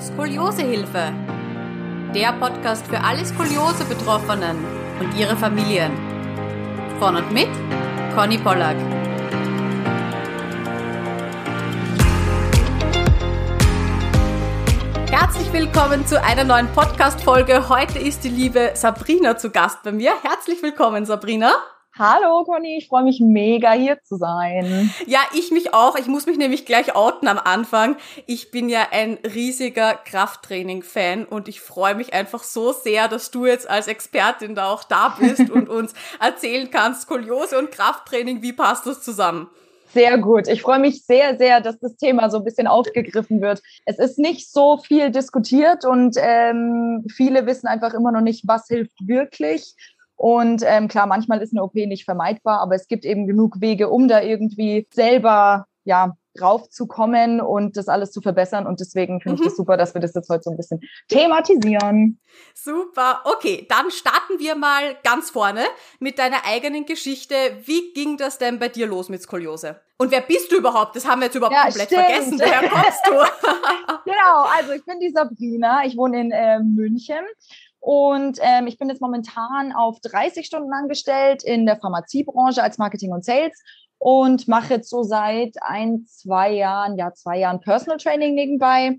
[0.00, 1.12] Skoliosehilfe.
[2.14, 4.56] Der Podcast für alle Skoliose-Betroffenen
[5.00, 5.90] und ihre Familien.
[7.00, 7.48] Von und mit
[8.14, 8.76] Conny Pollack.
[15.10, 17.68] Herzlich willkommen zu einer neuen Podcast-Folge.
[17.68, 20.12] Heute ist die liebe Sabrina zu Gast bei mir.
[20.22, 21.52] Herzlich willkommen, Sabrina.
[21.98, 24.88] Hallo Conny, ich freue mich mega hier zu sein.
[25.06, 25.96] Ja, ich mich auch.
[25.96, 27.96] Ich muss mich nämlich gleich outen am Anfang.
[28.26, 33.46] Ich bin ja ein riesiger Krafttraining-Fan und ich freue mich einfach so sehr, dass du
[33.46, 38.52] jetzt als Expertin da auch da bist und uns erzählen kannst, Skoliose und Krafttraining, wie
[38.52, 39.50] passt das zusammen?
[39.92, 40.46] Sehr gut.
[40.46, 43.60] Ich freue mich sehr, sehr, dass das Thema so ein bisschen aufgegriffen wird.
[43.86, 48.68] Es ist nicht so viel diskutiert und ähm, viele wissen einfach immer noch nicht, was
[48.68, 49.74] hilft wirklich.
[50.18, 53.88] Und ähm, klar, manchmal ist eine OP nicht vermeidbar, aber es gibt eben genug Wege,
[53.88, 58.66] um da irgendwie selber ja raufzukommen und das alles zu verbessern.
[58.66, 59.42] Und deswegen finde mhm.
[59.42, 62.20] ich das super, dass wir das jetzt heute so ein bisschen thematisieren.
[62.52, 63.22] Super.
[63.24, 65.62] Okay, dann starten wir mal ganz vorne
[66.00, 67.34] mit deiner eigenen Geschichte.
[67.64, 69.80] Wie ging das denn bei dir los mit Skoliose?
[69.98, 70.96] Und wer bist du überhaupt?
[70.96, 72.02] Das haben wir jetzt überhaupt ja, komplett stimmt.
[72.02, 72.38] vergessen.
[72.40, 73.12] Woher kommst du?
[74.04, 75.84] genau, also ich bin die Sabrina.
[75.84, 77.24] Ich wohne in äh, München
[77.80, 83.12] und ähm, ich bin jetzt momentan auf 30 Stunden angestellt in der Pharmaziebranche als Marketing
[83.12, 83.56] und Sales
[83.98, 88.98] und mache jetzt so seit ein, zwei Jahren, ja, zwei Jahren Personal Training nebenbei.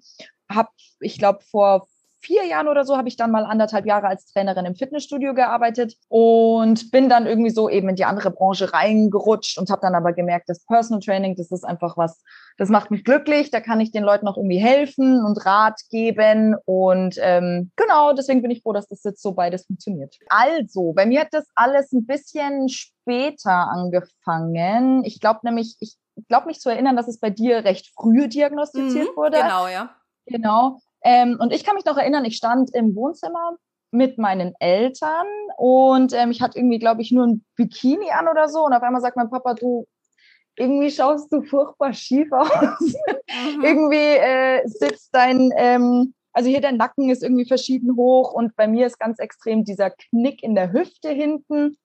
[0.49, 0.69] Hab,
[0.99, 1.87] ich glaube, vor
[2.21, 5.95] vier Jahren oder so habe ich dann mal anderthalb Jahre als Trainerin im Fitnessstudio gearbeitet
[6.07, 10.13] und bin dann irgendwie so eben in die andere Branche reingerutscht und habe dann aber
[10.13, 12.21] gemerkt, das Personal Training, das ist einfach was,
[12.57, 16.55] das macht mich glücklich, da kann ich den Leuten auch irgendwie helfen und Rat geben
[16.65, 20.17] und ähm, genau, deswegen bin ich froh, dass das jetzt so beides funktioniert.
[20.29, 25.03] Also, bei mir hat das alles ein bisschen später angefangen.
[25.05, 25.95] Ich glaube nämlich, ich
[26.27, 29.37] glaube mich zu erinnern, dass es bei dir recht früh diagnostiziert mhm, wurde.
[29.37, 29.95] Genau, ja.
[30.25, 30.79] Genau.
[31.03, 33.57] Ähm, und ich kann mich noch erinnern, ich stand im Wohnzimmer
[33.91, 38.47] mit meinen Eltern und ähm, ich hatte irgendwie, glaube ich, nur ein Bikini an oder
[38.47, 38.65] so.
[38.65, 39.87] Und auf einmal sagt mein Papa, du,
[40.55, 42.49] irgendwie schaust du furchtbar schief aus.
[42.51, 43.63] Mhm.
[43.63, 48.67] irgendwie äh, sitzt dein, ähm, also hier der Nacken ist irgendwie verschieden hoch und bei
[48.67, 51.77] mir ist ganz extrem dieser Knick in der Hüfte hinten.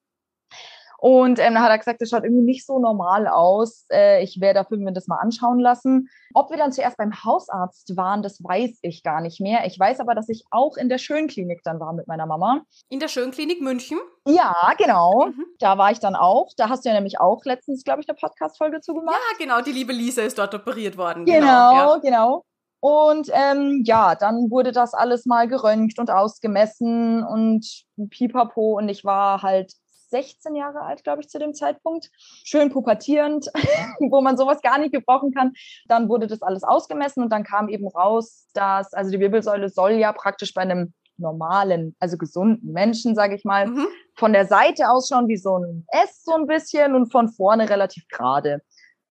[0.97, 3.85] Und ähm, dann hat er gesagt, das schaut irgendwie nicht so normal aus.
[3.91, 6.09] Äh, ich wäre dafür mir das mal anschauen lassen.
[6.33, 9.65] Ob wir dann zuerst beim Hausarzt waren, das weiß ich gar nicht mehr.
[9.65, 12.61] Ich weiß aber, dass ich auch in der Schönklinik dann war mit meiner Mama.
[12.89, 13.97] In der Schönklinik München?
[14.27, 15.27] Ja, genau.
[15.27, 15.45] Mhm.
[15.59, 16.49] Da war ich dann auch.
[16.57, 19.15] Da hast du ja nämlich auch letztens, glaube ich, eine Podcast-Folge zugemacht.
[19.15, 19.61] Ja, genau.
[19.61, 21.25] Die liebe Lisa ist dort operiert worden.
[21.25, 21.93] Genau, genau.
[21.93, 21.97] Ja.
[21.97, 22.45] genau.
[22.79, 27.65] Und ähm, ja, dann wurde das alles mal geröntgt und ausgemessen und
[28.11, 28.77] pipapo.
[28.77, 29.73] Und ich war halt
[30.15, 32.09] 16 Jahre alt, glaube ich, zu dem Zeitpunkt.
[32.45, 33.47] Schön pubertierend,
[33.99, 35.51] wo man sowas gar nicht gebrauchen kann.
[35.87, 39.93] Dann wurde das alles ausgemessen und dann kam eben raus, dass, also die Wirbelsäule soll
[39.93, 43.87] ja praktisch bei einem normalen, also gesunden Menschen, sage ich mal, mhm.
[44.15, 48.07] von der Seite ausschauen wie so ein S so ein bisschen und von vorne relativ
[48.07, 48.61] gerade.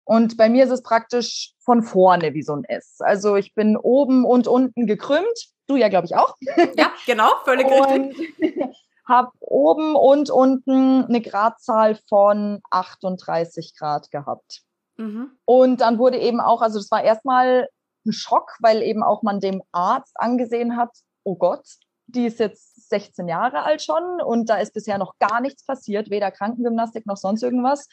[0.04, 2.96] Und bei mir ist es praktisch von vorne wie so ein S.
[3.00, 5.48] Also ich bin oben und unten gekrümmt.
[5.68, 6.34] Du ja, glaube ich, auch.
[6.76, 8.76] Ja, genau, völlig und richtig.
[9.08, 14.62] habe oben und unten eine Gradzahl von 38 Grad gehabt.
[14.98, 15.30] Mhm.
[15.46, 17.68] Und dann wurde eben auch, also das war erstmal
[18.06, 20.90] ein Schock, weil eben auch man dem Arzt angesehen hat,
[21.24, 21.66] oh Gott,
[22.06, 26.10] die ist jetzt 16 Jahre alt schon und da ist bisher noch gar nichts passiert,
[26.10, 27.88] weder Krankengymnastik noch sonst irgendwas.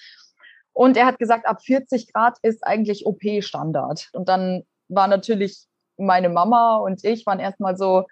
[0.73, 4.09] Und er hat gesagt, ab 40 Grad ist eigentlich OP-Standard.
[4.11, 8.05] Und dann war natürlich meine Mama und ich waren erstmal so,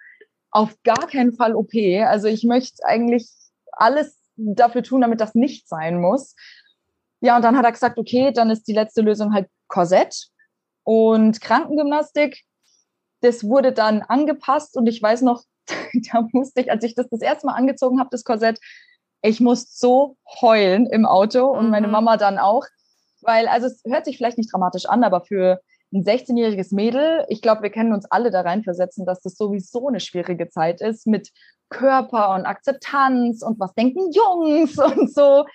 [0.54, 1.74] auf gar keinen Fall OP.
[2.06, 3.28] Also ich möchte eigentlich
[3.72, 6.36] alles dafür tun, damit das nicht sein muss.
[7.20, 10.28] Ja, und dann hat er gesagt, okay, dann ist die letzte Lösung halt Korsett
[10.84, 12.44] und Krankengymnastik.
[13.20, 15.42] Das wurde dann angepasst und ich weiß noch,
[16.12, 18.60] da musste ich, als ich das das erste Mal angezogen habe, das Korsett,
[19.22, 21.94] ich muss so heulen im Auto und meine mhm.
[21.94, 22.64] Mama dann auch,
[23.22, 25.60] weil, also es hört sich vielleicht nicht dramatisch an, aber für
[25.94, 30.00] ein 16-jähriges Mädel, ich glaube, wir können uns alle da reinversetzen, dass das sowieso eine
[30.00, 31.30] schwierige Zeit ist mit
[31.70, 35.46] Körper und Akzeptanz und was denken Jungs und so.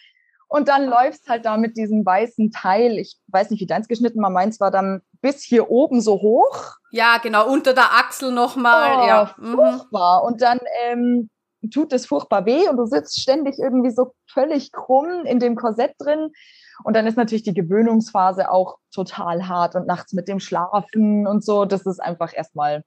[0.47, 4.21] Und dann läufst halt da mit diesem weißen Teil, ich weiß nicht, wie deins geschnitten
[4.21, 6.73] war, meins war dann bis hier oben so hoch.
[6.91, 8.97] Ja, genau, unter der Achsel nochmal.
[8.97, 9.35] Oh, ja.
[9.37, 9.55] Mhm.
[9.55, 10.23] Furchtbar.
[10.23, 11.29] Und dann ähm,
[11.71, 15.93] tut es furchtbar weh und du sitzt ständig irgendwie so völlig krumm in dem Korsett
[15.99, 16.31] drin.
[16.83, 21.43] Und dann ist natürlich die Gewöhnungsphase auch total hart und nachts mit dem Schlafen und
[21.43, 21.65] so.
[21.65, 22.83] Das ist einfach erstmal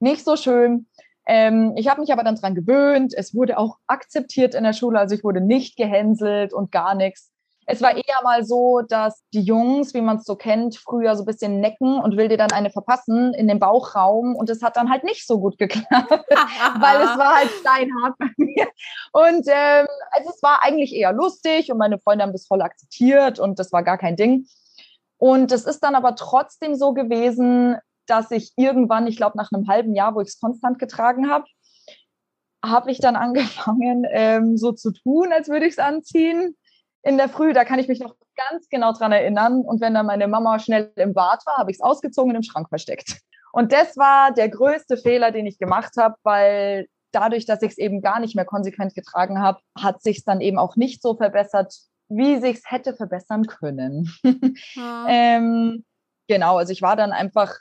[0.00, 0.86] nicht so schön.
[1.26, 3.14] Ähm, ich habe mich aber dann dran gewöhnt.
[3.16, 4.98] Es wurde auch akzeptiert in der Schule.
[4.98, 7.30] Also ich wurde nicht gehänselt und gar nichts.
[7.66, 11.22] Es war eher mal so, dass die Jungs, wie man es so kennt, früher so
[11.22, 14.76] ein bisschen necken und will dir dann eine verpassen in den Bauchraum und es hat
[14.76, 18.66] dann halt nicht so gut geklappt, weil es war halt steinhart bei mir.
[19.12, 23.38] Und ähm, also es war eigentlich eher lustig und meine Freunde haben das voll akzeptiert
[23.38, 24.46] und das war gar kein Ding.
[25.18, 27.76] Und es ist dann aber trotzdem so gewesen,
[28.06, 31.44] dass ich irgendwann, ich glaube nach einem halben Jahr, wo ich es konstant getragen habe,
[32.64, 36.56] habe ich dann angefangen, ähm, so zu tun, als würde ich es anziehen
[37.02, 39.62] in der Früh, da kann ich mich noch ganz genau dran erinnern.
[39.62, 42.42] Und wenn dann meine Mama schnell im Bad war, habe ich es ausgezogen und im
[42.42, 43.18] Schrank versteckt.
[43.52, 47.78] Und das war der größte Fehler, den ich gemacht habe, weil dadurch, dass ich es
[47.78, 51.14] eben gar nicht mehr konsequent getragen habe, hat sich es dann eben auch nicht so
[51.14, 51.74] verbessert,
[52.08, 54.10] wie sich es hätte verbessern können.
[54.74, 55.06] Ja.
[55.08, 55.84] ähm,
[56.28, 57.54] genau, also ich war dann einfach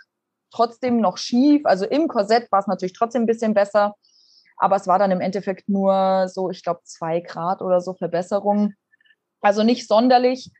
[0.54, 1.66] trotzdem noch schief.
[1.66, 3.96] Also im Korsett war es natürlich trotzdem ein bisschen besser,
[4.58, 8.74] aber es war dann im Endeffekt nur so, ich glaube, zwei Grad oder so Verbesserung.
[9.42, 10.52] Also nicht sonderlich.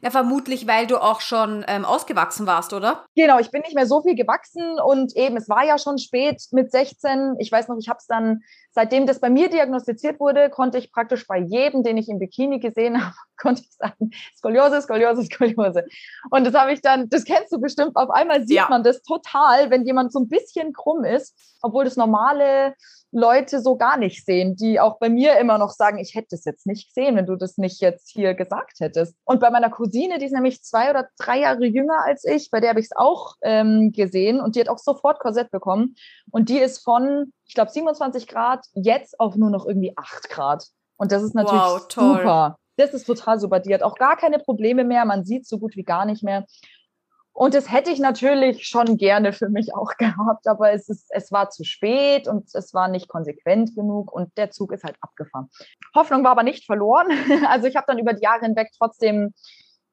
[0.00, 3.04] Na, vermutlich, weil du auch schon ähm, ausgewachsen warst, oder?
[3.14, 6.42] Genau, ich bin nicht mehr so viel gewachsen und eben, es war ja schon spät
[6.52, 7.36] mit 16.
[7.38, 8.40] Ich weiß noch, ich habe es dann,
[8.70, 12.60] seitdem das bei mir diagnostiziert wurde, konnte ich praktisch bei jedem, den ich im Bikini
[12.60, 15.84] gesehen habe, konnte ich sagen, Skoliose, Skoliose, Skoliose.
[16.30, 18.66] Und das habe ich dann, das kennst du bestimmt, auf einmal sieht ja.
[18.68, 22.74] man das total, wenn jemand so ein bisschen krumm ist, obwohl das normale
[23.10, 26.44] Leute so gar nicht sehen, die auch bei mir immer noch sagen, ich hätte es
[26.44, 29.14] jetzt nicht gesehen, wenn du das nicht jetzt hier gesagt hättest.
[29.24, 32.60] Und bei meiner Cousine, die ist nämlich zwei oder drei Jahre jünger als ich, bei
[32.60, 35.94] der habe ich es auch ähm, gesehen und die hat auch sofort Korsett bekommen.
[36.30, 40.66] Und die ist von, ich glaube, 27 Grad jetzt auf nur noch irgendwie 8 Grad.
[40.98, 42.58] Und das ist natürlich wow, super.
[42.78, 43.58] Das ist total super.
[43.60, 45.04] Die hat auch gar keine Probleme mehr.
[45.04, 46.46] Man sieht so gut wie gar nicht mehr.
[47.32, 51.30] Und das hätte ich natürlich schon gerne für mich auch gehabt, aber es, ist, es
[51.30, 55.48] war zu spät und es war nicht konsequent genug und der Zug ist halt abgefahren.
[55.94, 57.08] Hoffnung war aber nicht verloren.
[57.48, 59.34] Also ich habe dann über die Jahre hinweg trotzdem,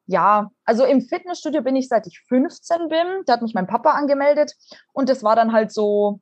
[0.08, 3.24] ja, also im Fitnessstudio bin ich seit ich 15 bin.
[3.26, 4.54] Da hat mich mein Papa angemeldet
[4.94, 6.20] und das war dann halt so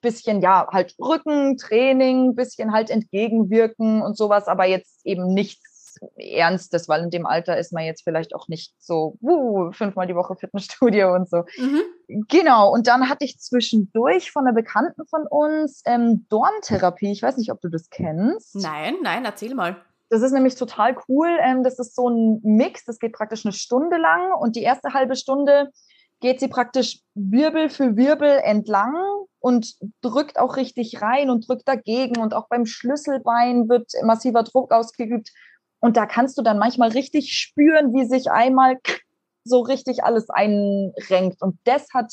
[0.00, 5.73] bisschen, ja, halt Rückentraining, bisschen halt entgegenwirken und sowas, aber jetzt eben nichts
[6.16, 10.14] Ernstes, weil in dem Alter ist man jetzt vielleicht auch nicht so uh, fünfmal die
[10.14, 11.44] Woche Fitnessstudio und so.
[11.58, 11.82] Mhm.
[12.28, 17.12] Genau, und dann hatte ich zwischendurch von einer Bekannten von uns ähm, Dorntherapie.
[17.12, 18.54] Ich weiß nicht, ob du das kennst.
[18.56, 19.76] Nein, nein, erzähl mal.
[20.10, 21.28] Das ist nämlich total cool.
[21.40, 24.92] Ähm, das ist so ein Mix, das geht praktisch eine Stunde lang und die erste
[24.92, 25.70] halbe Stunde
[26.20, 28.94] geht sie praktisch Wirbel für Wirbel entlang
[29.40, 34.72] und drückt auch richtig rein und drückt dagegen und auch beim Schlüsselbein wird massiver Druck
[34.72, 35.32] ausgeübt
[35.80, 38.78] und da kannst du dann manchmal richtig spüren, wie sich einmal
[39.44, 41.42] so richtig alles einrenkt.
[41.42, 42.12] Und das hat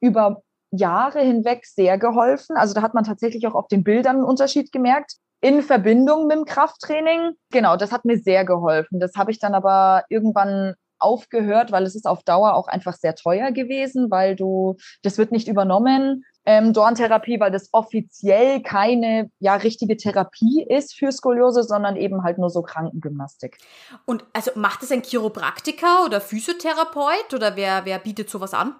[0.00, 2.56] über Jahre hinweg sehr geholfen.
[2.56, 5.14] Also da hat man tatsächlich auch auf den Bildern einen Unterschied gemerkt.
[5.40, 7.32] In Verbindung mit dem Krafttraining.
[7.50, 9.00] Genau, das hat mir sehr geholfen.
[9.00, 13.14] Das habe ich dann aber irgendwann aufgehört, weil es ist auf Dauer auch einfach sehr
[13.14, 19.56] teuer gewesen, weil du, das wird nicht übernommen ähm, Dorntherapie, weil das offiziell keine ja
[19.56, 23.58] richtige Therapie ist für Skoliose, sondern eben halt nur so Krankengymnastik.
[24.06, 28.76] Und also macht es ein Chiropraktiker oder Physiotherapeut oder wer, wer bietet sowas an?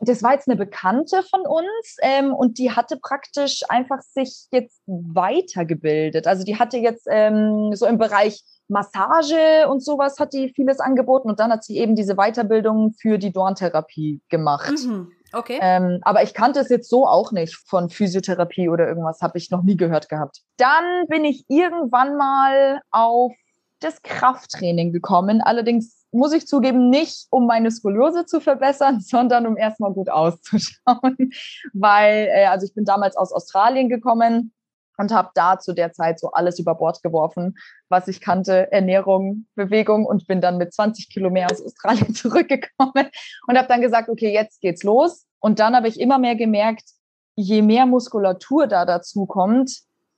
[0.00, 4.82] Das war jetzt eine Bekannte von uns ähm, und die hatte praktisch einfach sich jetzt
[4.86, 6.26] weitergebildet.
[6.26, 11.30] Also die hatte jetzt ähm, so im Bereich Massage und sowas hat die vieles angeboten
[11.30, 14.74] und dann hat sie eben diese Weiterbildung für die Dorntherapie gemacht.
[14.84, 15.12] Mhm.
[15.32, 15.58] Okay.
[15.60, 19.50] Ähm, aber ich kannte es jetzt so auch nicht von Physiotherapie oder irgendwas, habe ich
[19.50, 20.42] noch nie gehört gehabt.
[20.56, 23.32] Dann bin ich irgendwann mal auf
[23.80, 25.42] das Krafttraining gekommen.
[25.42, 31.16] Allerdings muss ich zugeben, nicht um meine Skoliose zu verbessern, sondern um erstmal gut auszuschauen.
[31.72, 34.52] Weil, äh, also ich bin damals aus Australien gekommen
[34.96, 37.56] und habe da zu der Zeit so alles über Bord geworfen,
[37.88, 43.08] was ich kannte, Ernährung, Bewegung und bin dann mit 20 Kilo mehr aus Australien zurückgekommen
[43.46, 45.26] und habe dann gesagt, okay, jetzt geht's los.
[45.40, 46.84] Und dann habe ich immer mehr gemerkt,
[47.36, 49.70] je mehr Muskulatur da dazu kommt,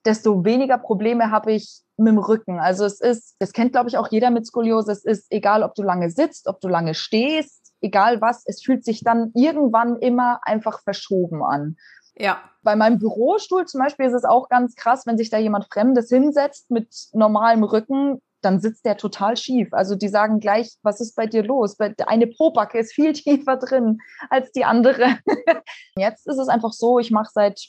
[0.05, 2.61] desto weniger Probleme habe ich mit dem Rücken.
[2.61, 5.75] Also es ist, das kennt glaube ich auch jeder mit Skoliose, es ist egal, ob
[5.75, 10.41] du lange sitzt, ob du lange stehst, egal was, es fühlt sich dann irgendwann immer
[10.43, 11.77] einfach verschoben an.
[12.19, 12.41] Ja.
[12.63, 16.09] Bei meinem Bürostuhl zum Beispiel ist es auch ganz krass, wenn sich da jemand Fremdes
[16.09, 19.73] hinsetzt mit normalem Rücken, dann sitzt der total schief.
[19.73, 21.77] Also die sagen gleich, was ist bei dir los?
[22.07, 25.19] Eine Probacke ist viel tiefer drin als die andere.
[25.97, 27.61] Jetzt ist es einfach so, ich mache seit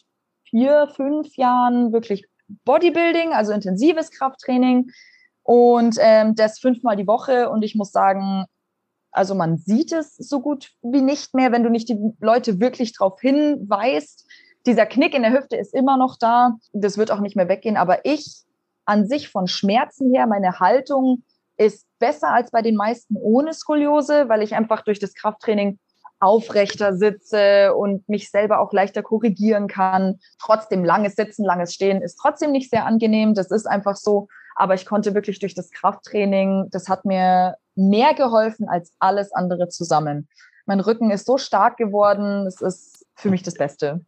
[0.44, 2.28] vier, fünf Jahren wirklich
[2.66, 4.90] Bodybuilding, also intensives Krafttraining
[5.44, 7.50] und ähm, das fünfmal die Woche.
[7.50, 8.46] Und ich muss sagen,
[9.12, 12.94] also man sieht es so gut wie nicht mehr, wenn du nicht die Leute wirklich
[12.94, 14.28] darauf hinweist.
[14.66, 16.58] Dieser Knick in der Hüfte ist immer noch da.
[16.74, 17.78] Das wird auch nicht mehr weggehen.
[17.78, 18.44] Aber ich
[18.86, 21.24] an sich von Schmerzen her, meine Haltung
[21.58, 25.80] ist besser als bei den meisten ohne Skoliose, weil ich einfach durch das Krafttraining
[26.20, 30.20] aufrechter sitze und mich selber auch leichter korrigieren kann.
[30.40, 33.34] Trotzdem langes Sitzen, langes Stehen ist trotzdem nicht sehr angenehm.
[33.34, 34.28] Das ist einfach so.
[34.60, 39.70] Aber ich konnte wirklich durch das Krafttraining, das hat mir mehr geholfen als alles andere
[39.70, 40.28] zusammen.
[40.66, 42.46] Mein Rücken ist so stark geworden.
[42.46, 44.02] Es ist für mich das Beste.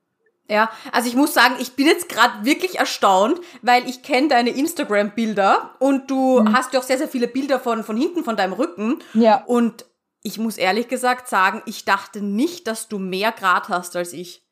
[0.50, 4.50] Ja, also ich muss sagen, ich bin jetzt gerade wirklich erstaunt, weil ich kenne deine
[4.50, 6.53] Instagram-Bilder und du mhm.
[6.53, 9.00] hast ja auch sehr, sehr viele Bilder von, von hinten von deinem Rücken.
[9.13, 9.46] Ja.
[9.46, 9.86] Und
[10.22, 14.43] ich muss ehrlich gesagt sagen, ich dachte nicht, dass du mehr Grad hast als ich.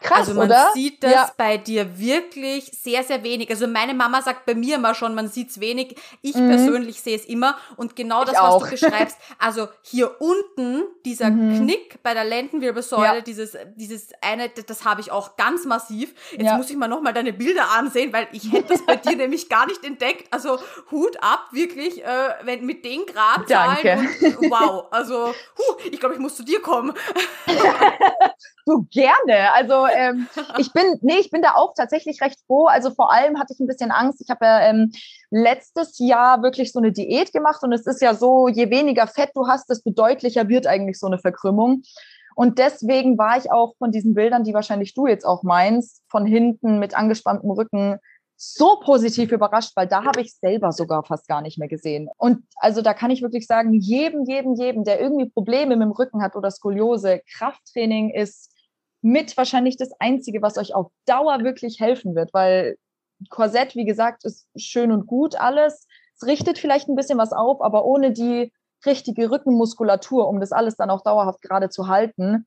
[0.00, 0.70] Krass, also man oder?
[0.72, 1.30] sieht das ja.
[1.36, 3.50] bei dir wirklich sehr, sehr wenig.
[3.50, 5.96] Also meine Mama sagt bei mir immer schon, man sieht's wenig.
[6.22, 6.48] Ich mhm.
[6.48, 7.58] persönlich sehe es immer.
[7.76, 9.18] Und genau das, was du beschreibst.
[9.38, 11.58] Also hier unten, dieser mhm.
[11.58, 13.20] Knick bei der Lendenwirbelsäule, ja.
[13.20, 16.14] dieses, dieses eine, das, das habe ich auch ganz massiv.
[16.32, 16.56] Jetzt ja.
[16.56, 19.66] muss ich mal nochmal deine Bilder ansehen, weil ich hätte das bei dir nämlich gar
[19.66, 20.32] nicht entdeckt.
[20.32, 20.58] Also
[20.90, 24.08] Hut ab, wirklich, äh, wenn mit den Gradzahlen.
[24.22, 26.94] Und, wow, also huh, ich glaube, ich muss zu dir kommen.
[28.66, 29.52] du gerne.
[29.52, 30.28] Also ähm,
[30.58, 32.66] ich bin, nee, ich bin da auch tatsächlich recht froh.
[32.66, 34.20] Also vor allem hatte ich ein bisschen Angst.
[34.20, 34.92] Ich habe ja ähm,
[35.30, 39.30] letztes Jahr wirklich so eine Diät gemacht und es ist ja so, je weniger Fett
[39.34, 41.82] du hast, desto deutlicher wird eigentlich so eine Verkrümmung.
[42.34, 46.24] Und deswegen war ich auch von diesen Bildern, die wahrscheinlich du jetzt auch meinst, von
[46.24, 47.98] hinten mit angespanntem Rücken
[48.42, 52.08] so positiv überrascht, weil da habe ich selber sogar fast gar nicht mehr gesehen.
[52.16, 55.92] Und also da kann ich wirklich sagen, jedem, jedem, jedem, der irgendwie Probleme mit dem
[55.92, 58.50] Rücken hat oder Skoliose, Krafttraining ist
[59.02, 62.76] mit wahrscheinlich das Einzige, was euch auf Dauer wirklich helfen wird, weil
[63.28, 65.86] Korsett, wie gesagt, ist schön und gut alles.
[66.16, 68.52] Es richtet vielleicht ein bisschen was auf, aber ohne die
[68.86, 72.46] richtige Rückenmuskulatur, um das alles dann auch dauerhaft gerade zu halten,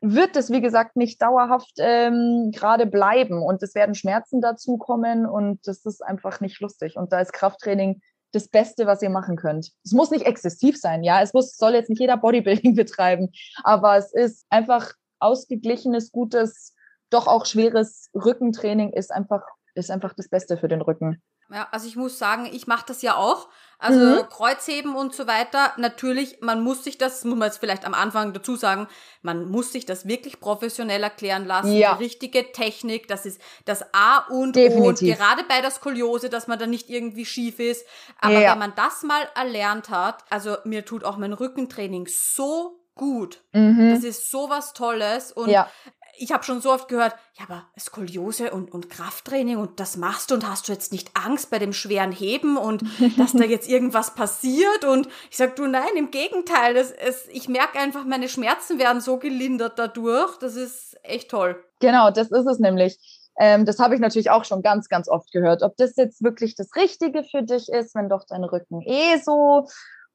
[0.00, 3.42] wird es, wie gesagt, nicht dauerhaft ähm, gerade bleiben.
[3.42, 6.96] Und es werden Schmerzen dazukommen und das ist einfach nicht lustig.
[6.96, 8.00] Und da ist Krafttraining
[8.32, 9.72] das Beste, was ihr machen könnt.
[9.84, 11.20] Es muss nicht exzessiv sein, ja.
[11.22, 13.30] Es muss, soll jetzt nicht jeder Bodybuilding betreiben,
[13.64, 16.74] aber es ist einfach ausgeglichenes, gutes,
[17.10, 19.42] doch auch schweres Rückentraining ist einfach,
[19.74, 21.22] ist einfach das Beste für den Rücken.
[21.50, 23.48] Ja, also ich muss sagen, ich mache das ja auch.
[23.78, 24.28] Also mhm.
[24.28, 25.72] Kreuzheben und so weiter.
[25.76, 28.86] Natürlich, man muss sich das, muss man jetzt vielleicht am Anfang dazu sagen,
[29.22, 31.72] man muss sich das wirklich professionell erklären lassen.
[31.72, 31.94] Ja.
[31.94, 35.14] Die richtige Technik, das ist das A und Definitiv.
[35.14, 35.18] O.
[35.18, 37.86] Gerade bei der Skoliose, dass man da nicht irgendwie schief ist.
[38.20, 38.52] Aber ja.
[38.52, 43.42] wenn man das mal erlernt hat, also mir tut auch mein Rückentraining so gut.
[43.52, 43.94] Mhm.
[43.94, 45.32] Das ist sowas Tolles.
[45.32, 45.70] Und ja.
[46.18, 50.30] ich habe schon so oft gehört, ja, aber Skoliose und, und Krafttraining und das machst
[50.30, 52.82] du und hast du jetzt nicht Angst bei dem schweren Heben und
[53.16, 54.84] dass da jetzt irgendwas passiert?
[54.84, 56.74] Und ich sag du, nein, im Gegenteil.
[56.74, 60.36] Das, es, ich merke einfach, meine Schmerzen werden so gelindert dadurch.
[60.38, 61.64] Das ist echt toll.
[61.80, 62.98] Genau, das ist es nämlich.
[63.40, 65.62] Ähm, das habe ich natürlich auch schon ganz, ganz oft gehört.
[65.62, 69.68] Ob das jetzt wirklich das Richtige für dich ist, wenn doch dein Rücken eh so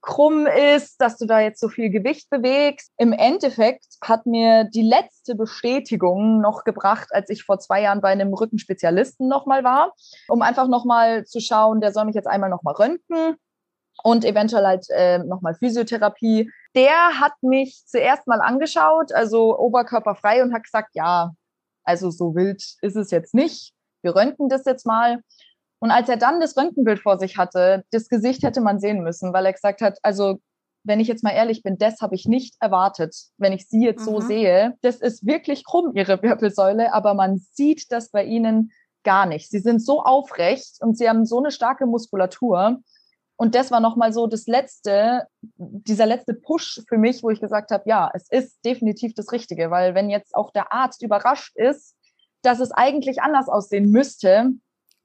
[0.04, 2.92] krumm ist, dass du da jetzt so viel Gewicht bewegst.
[2.98, 8.10] Im Endeffekt hat mir die letzte Bestätigung noch gebracht, als ich vor zwei Jahren bei
[8.10, 9.94] einem Rückenspezialisten nochmal war,
[10.28, 13.38] um einfach nochmal zu schauen, der soll mich jetzt einmal nochmal röntgen
[14.04, 16.52] und eventuell halt äh, nochmal Physiotherapie.
[16.76, 21.32] Der hat mich zuerst mal angeschaut, also oberkörperfrei und hat gesagt, ja,
[21.86, 23.74] also so wild ist es jetzt nicht.
[24.02, 25.22] Wir röntgen das jetzt mal.
[25.84, 29.34] Und als er dann das Röntgenbild vor sich hatte, das Gesicht hätte man sehen müssen,
[29.34, 30.40] weil er gesagt hat, also
[30.86, 34.00] wenn ich jetzt mal ehrlich bin, das habe ich nicht erwartet, wenn ich sie jetzt
[34.00, 34.06] mhm.
[34.06, 34.78] so sehe.
[34.80, 38.72] Das ist wirklich krumm, ihre Wirbelsäule, aber man sieht das bei ihnen
[39.04, 39.50] gar nicht.
[39.50, 42.80] Sie sind so aufrecht und sie haben so eine starke Muskulatur.
[43.36, 47.72] Und das war nochmal so das letzte, dieser letzte Push für mich, wo ich gesagt
[47.72, 51.94] habe, ja, es ist definitiv das Richtige, weil wenn jetzt auch der Arzt überrascht ist,
[52.42, 54.54] dass es eigentlich anders aussehen müsste,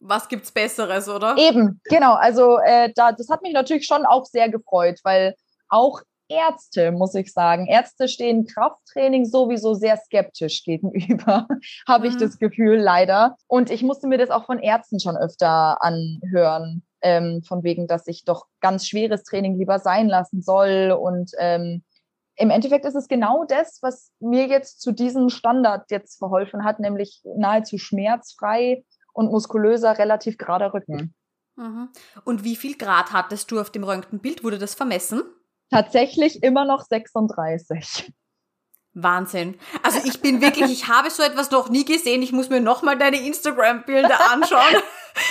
[0.00, 1.36] was gibt's Besseres, oder?
[1.36, 2.14] Eben, genau.
[2.14, 5.34] Also äh, da, das hat mich natürlich schon auch sehr gefreut, weil
[5.68, 11.48] auch Ärzte, muss ich sagen, Ärzte stehen Krafttraining sowieso sehr skeptisch gegenüber,
[11.88, 12.18] habe ich mhm.
[12.18, 13.36] das Gefühl, leider.
[13.46, 18.06] Und ich musste mir das auch von Ärzten schon öfter anhören, ähm, von wegen, dass
[18.06, 20.92] ich doch ganz schweres Training lieber sein lassen soll.
[20.92, 21.82] Und ähm,
[22.36, 26.78] im Endeffekt ist es genau das, was mir jetzt zu diesem Standard jetzt verholfen hat,
[26.78, 28.84] nämlich nahezu schmerzfrei
[29.18, 31.12] und muskulöser, relativ gerader Rücken.
[31.56, 31.88] Mhm.
[32.24, 34.44] Und wie viel Grad hattest du auf dem Röntgenbild?
[34.44, 35.22] Wurde das vermessen?
[35.70, 38.12] Tatsächlich immer noch 36.
[38.94, 39.58] Wahnsinn.
[39.82, 42.22] Also ich bin wirklich, ich habe so etwas noch nie gesehen.
[42.22, 44.76] Ich muss mir nochmal deine Instagram-Bilder anschauen.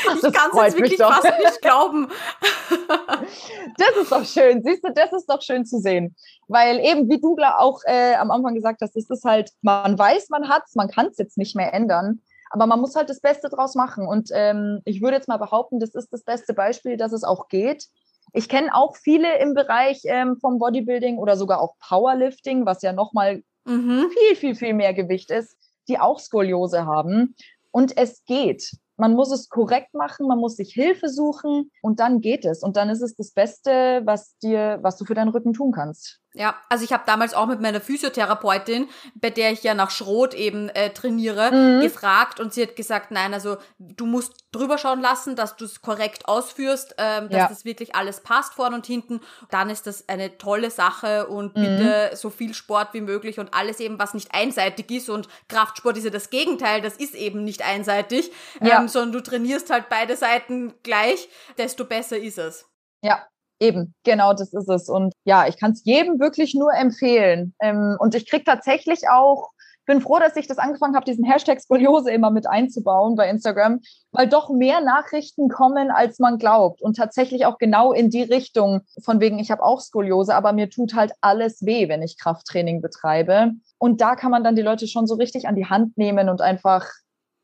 [0.04, 2.10] Ich kann es jetzt wirklich fast nicht glauben.
[3.78, 4.62] Das ist doch schön.
[4.64, 6.14] Siehst du, das ist doch schön zu sehen.
[6.48, 10.30] Weil eben, wie du auch äh, am Anfang gesagt hast, ist es halt, man weiß,
[10.30, 12.22] man hat es, man kann es jetzt nicht mehr ändern.
[12.50, 14.08] Aber man muss halt das Beste draus machen.
[14.08, 17.48] Und ähm, ich würde jetzt mal behaupten, das ist das beste Beispiel, dass es auch
[17.48, 17.88] geht.
[18.34, 22.94] Ich kenne auch viele im Bereich ähm, vom Bodybuilding oder sogar auch Powerlifting, was ja
[22.94, 24.10] nochmal mhm.
[24.10, 25.56] viel, viel, viel mehr Gewicht ist,
[25.88, 27.36] die auch Skoliose haben.
[27.72, 28.72] Und es geht.
[29.00, 32.64] Man muss es korrekt machen, man muss sich Hilfe suchen und dann geht es.
[32.64, 36.20] Und dann ist es das Beste, was dir, was du für deinen Rücken tun kannst.
[36.38, 40.36] Ja, also ich habe damals auch mit meiner Physiotherapeutin, bei der ich ja nach Schrot
[40.36, 41.82] eben äh, trainiere, mhm.
[41.82, 45.82] gefragt und sie hat gesagt, nein, also du musst drüber schauen lassen, dass du es
[45.82, 47.48] korrekt ausführst, ähm, dass ja.
[47.48, 49.22] das wirklich alles passt vorn und hinten.
[49.50, 51.62] Dann ist das eine tolle Sache und mhm.
[51.62, 55.98] bitte so viel Sport wie möglich und alles eben, was nicht einseitig ist und Kraftsport
[55.98, 58.80] ist ja das Gegenteil, das ist eben nicht einseitig, ja.
[58.80, 62.70] ähm, sondern du trainierst halt beide Seiten gleich, desto besser ist es.
[63.02, 63.26] Ja,
[63.60, 64.88] Eben, genau, das ist es.
[64.88, 67.56] Und ja, ich kann es jedem wirklich nur empfehlen.
[67.60, 69.50] Ähm, und ich kriege tatsächlich auch,
[69.88, 73.80] bin froh, dass ich das angefangen habe, diesen Hashtag Skoliose immer mit einzubauen bei Instagram,
[74.12, 76.82] weil doch mehr Nachrichten kommen, als man glaubt.
[76.82, 80.70] Und tatsächlich auch genau in die Richtung, von wegen, ich habe auch Skoliose, aber mir
[80.70, 83.54] tut halt alles weh, wenn ich Krafttraining betreibe.
[83.80, 86.42] Und da kann man dann die Leute schon so richtig an die Hand nehmen und
[86.42, 86.86] einfach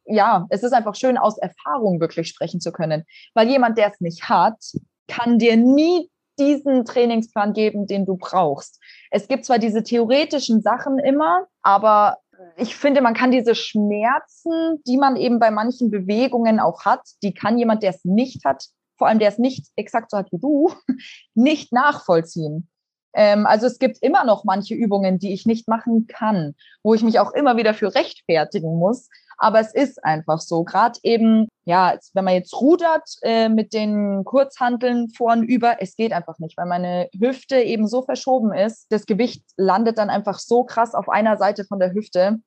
[0.06, 3.06] ja, es ist einfach schön, aus Erfahrung wirklich sprechen zu können.
[3.34, 4.58] Weil jemand, der es nicht hat,
[5.08, 8.80] kann dir nie diesen Trainingsplan geben, den du brauchst.
[9.12, 12.18] Es gibt zwar diese theoretischen Sachen immer, aber
[12.58, 17.34] ich finde, man kann diese Schmerzen, die man eben bei manchen Bewegungen auch hat, die
[17.34, 18.66] kann jemand, der es nicht hat,
[18.98, 20.72] vor allem der es nicht exakt so hat wie du,
[21.36, 22.70] nicht nachvollziehen.
[23.14, 27.04] Ähm, also es gibt immer noch manche Übungen, die ich nicht machen kann, wo ich
[27.04, 30.64] mich auch immer wieder für rechtfertigen muss, aber es ist einfach so.
[30.64, 36.14] Gerade eben, ja, wenn man jetzt rudert äh, mit den Kurzhanteln vorn über, es geht
[36.14, 38.88] einfach nicht, weil meine Hüfte eben so verschoben ist.
[38.90, 42.38] Das Gewicht landet dann einfach so krass auf einer Seite von der Hüfte.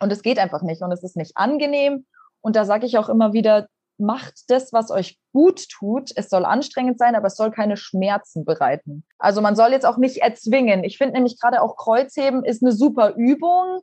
[0.00, 0.82] Und es geht einfach nicht.
[0.82, 2.06] Und es ist nicht angenehm.
[2.40, 6.10] Und da sage ich auch immer wieder, macht das, was euch gut tut.
[6.16, 9.04] Es soll anstrengend sein, aber es soll keine Schmerzen bereiten.
[9.18, 10.84] Also man soll jetzt auch nicht erzwingen.
[10.84, 13.80] Ich finde nämlich gerade auch Kreuzheben ist eine super Übung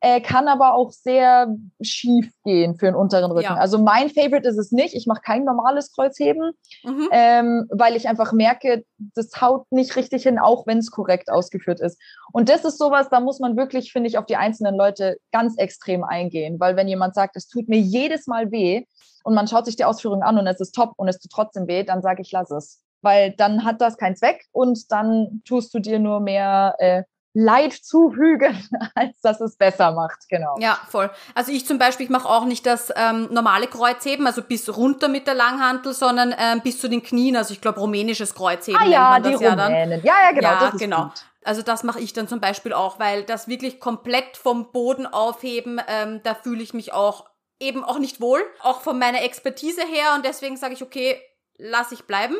[0.00, 3.44] äh, kann aber auch sehr schief gehen für den unteren Rücken.
[3.44, 3.56] Ja.
[3.56, 4.94] Also mein Favorite ist es nicht.
[4.94, 6.52] Ich mache kein normales Kreuzheben,
[6.84, 7.08] mhm.
[7.12, 8.84] ähm, weil ich einfach merke,
[9.14, 12.00] das haut nicht richtig hin, auch wenn es korrekt ausgeführt ist.
[12.32, 15.56] Und das ist sowas, da muss man wirklich, finde ich, auf die einzelnen Leute ganz
[15.58, 18.84] extrem eingehen, weil wenn jemand sagt, es tut mir jedes Mal weh
[19.22, 21.66] und man schaut sich die Ausführung an und es ist top und es tut trotzdem
[21.66, 22.82] weh, dann sage ich, lass es.
[23.02, 27.72] Weil dann hat das keinen Zweck und dann tust du dir nur mehr äh, Leid
[27.72, 30.56] zufügen, als dass es besser macht, genau.
[30.58, 31.10] Ja, voll.
[31.34, 35.08] Also ich zum Beispiel, ich mache auch nicht das ähm, normale Kreuzheben, also bis runter
[35.08, 37.36] mit der Langhantel, sondern ähm, bis zu den Knien.
[37.36, 39.90] Also ich glaube rumänisches Kreuzheben ah, ja, man das die ja Rumänen.
[39.90, 40.02] dann.
[40.02, 40.48] Ja, ja, genau.
[40.48, 41.02] Ja, genau.
[41.04, 41.24] Gut.
[41.42, 45.80] Also das mache ich dann zum Beispiel auch, weil das wirklich komplett vom Boden aufheben,
[45.88, 50.14] ähm, da fühle ich mich auch eben auch nicht wohl, auch von meiner Expertise her
[50.16, 51.20] und deswegen sage ich, okay,
[51.56, 52.36] lass ich bleiben.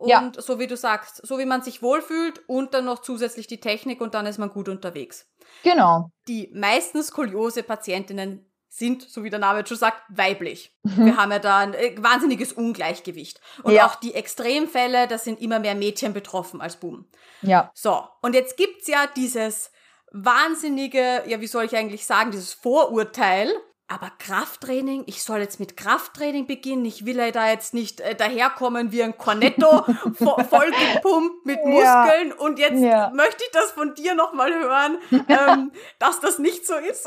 [0.00, 0.32] Und ja.
[0.38, 4.00] so wie du sagst, so wie man sich wohlfühlt und dann noch zusätzlich die Technik
[4.00, 5.28] und dann ist man gut unterwegs.
[5.62, 6.10] Genau.
[6.26, 10.74] Die meisten Skoliose-Patientinnen sind, so wie der Name schon sagt, weiblich.
[10.84, 11.04] Mhm.
[11.04, 13.42] Wir haben ja da ein äh, wahnsinniges Ungleichgewicht.
[13.62, 13.86] Und ja.
[13.86, 17.06] auch die Extremfälle, da sind immer mehr Mädchen betroffen als Buben.
[17.42, 17.70] Ja.
[17.74, 19.70] So, und jetzt gibt's ja dieses
[20.12, 23.52] wahnsinnige, ja, wie soll ich eigentlich sagen, dieses Vorurteil,
[23.90, 26.84] aber Krafttraining, ich soll jetzt mit Krafttraining beginnen.
[26.84, 29.84] Ich will ja da jetzt nicht äh, daherkommen wie ein Cornetto,
[30.18, 32.28] vo voll gepumpt mit Muskeln.
[32.28, 32.34] Ja.
[32.38, 33.10] Und jetzt ja.
[33.12, 34.98] möchte ich das von dir nochmal hören,
[35.28, 37.04] ähm, dass das nicht so ist.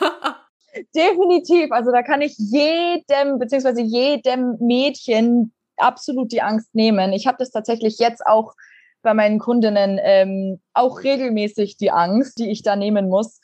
[0.96, 1.70] Definitiv.
[1.70, 7.12] Also da kann ich jedem, beziehungsweise jedem Mädchen absolut die Angst nehmen.
[7.12, 8.54] Ich habe das tatsächlich jetzt auch
[9.02, 13.38] bei meinen Kundinnen ähm, auch regelmäßig die Angst, die ich da nehmen muss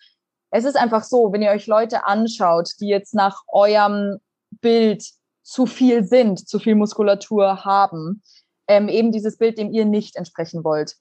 [0.51, 4.19] es ist einfach so, wenn ihr euch Leute anschaut, die jetzt nach eurem
[4.61, 5.05] Bild
[5.43, 8.23] zu viel sind, zu viel Muskulatur haben,
[8.69, 10.97] ähm, eben dieses Bild, dem ihr nicht entsprechen wollt.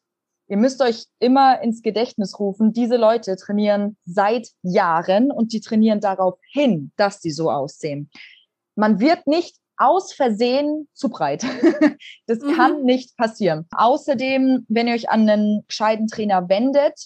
[0.47, 5.99] Ihr müsst euch immer ins Gedächtnis rufen, diese Leute trainieren seit Jahren und die trainieren
[5.99, 8.09] darauf hin, dass die so aussehen.
[8.75, 11.43] Man wird nicht aus Versehen zu breit.
[12.25, 12.55] das mhm.
[12.55, 13.67] kann nicht passieren.
[13.71, 16.99] Außerdem, wenn ihr euch an einen gescheiten Trainer wendet,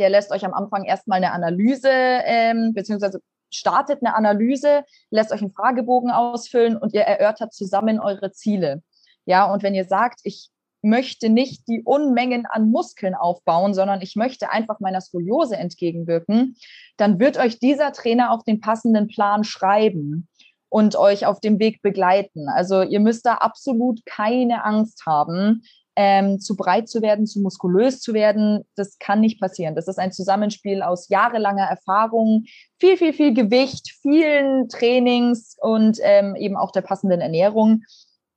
[0.00, 3.20] der lässt euch am Anfang erstmal eine Analyse, ähm, beziehungsweise
[3.52, 8.82] startet eine Analyse, lässt euch einen Fragebogen ausfüllen und ihr erörtert zusammen eure Ziele.
[9.26, 10.48] Ja, und wenn ihr sagt, ich
[10.82, 16.56] möchte nicht die Unmengen an Muskeln aufbauen, sondern ich möchte einfach meiner Skoliose entgegenwirken,
[16.96, 20.28] dann wird euch dieser Trainer auch den passenden Plan schreiben
[20.70, 22.48] und euch auf dem Weg begleiten.
[22.48, 25.62] Also ihr müsst da absolut keine Angst haben
[26.02, 29.74] ähm, zu breit zu werden, zu muskulös zu werden, das kann nicht passieren.
[29.74, 32.44] Das ist ein Zusammenspiel aus jahrelanger Erfahrung,
[32.78, 37.82] viel, viel, viel Gewicht, vielen Trainings und ähm, eben auch der passenden Ernährung.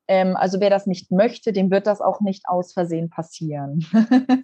[0.09, 3.85] Ähm, also wer das nicht möchte, dem wird das auch nicht aus Versehen passieren.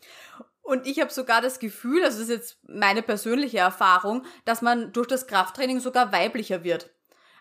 [0.61, 5.07] Und ich habe sogar das Gefühl, das ist jetzt meine persönliche Erfahrung, dass man durch
[5.07, 6.91] das Krafttraining sogar weiblicher wird.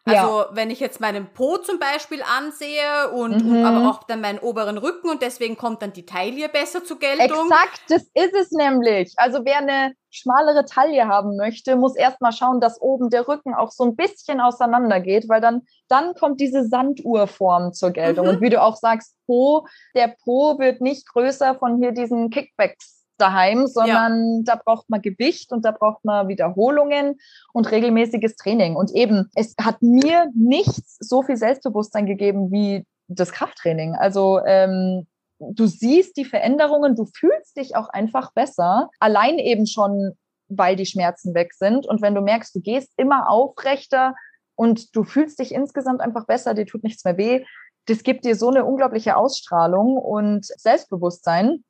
[0.09, 0.49] Also ja.
[0.53, 3.57] wenn ich jetzt meinen Po zum Beispiel ansehe und, mhm.
[3.57, 6.99] und, aber auch dann meinen oberen Rücken und deswegen kommt dann die Taille besser zur
[6.99, 7.47] Geltung.
[7.49, 9.13] Exakt, das ist es nämlich.
[9.17, 13.71] Also wer eine schmalere Taille haben möchte, muss erstmal schauen, dass oben der Rücken auch
[13.71, 18.27] so ein bisschen auseinander geht, weil dann, dann kommt diese Sanduhrform zur Geltung.
[18.27, 18.33] Mhm.
[18.33, 22.98] Und wie du auch sagst, Po, der Po wird nicht größer von hier diesen Kickbacks
[23.19, 24.55] daheim, sondern ja.
[24.55, 27.19] da braucht man Gewicht und da braucht man Wiederholungen
[27.53, 28.77] und regelmäßiges Training.
[28.77, 33.95] Und eben, es hat mir nichts so viel Selbstbewusstsein gegeben wie das Krafttraining.
[33.95, 35.07] Also ähm,
[35.39, 40.13] du siehst die Veränderungen, du fühlst dich auch einfach besser, allein eben schon,
[40.49, 41.87] weil die Schmerzen weg sind.
[41.87, 44.15] Und wenn du merkst, du gehst immer aufrechter
[44.55, 47.45] und du fühlst dich insgesamt einfach besser, dir tut nichts mehr weh,
[47.87, 51.65] das gibt dir so eine unglaubliche Ausstrahlung und Selbstbewusstsein.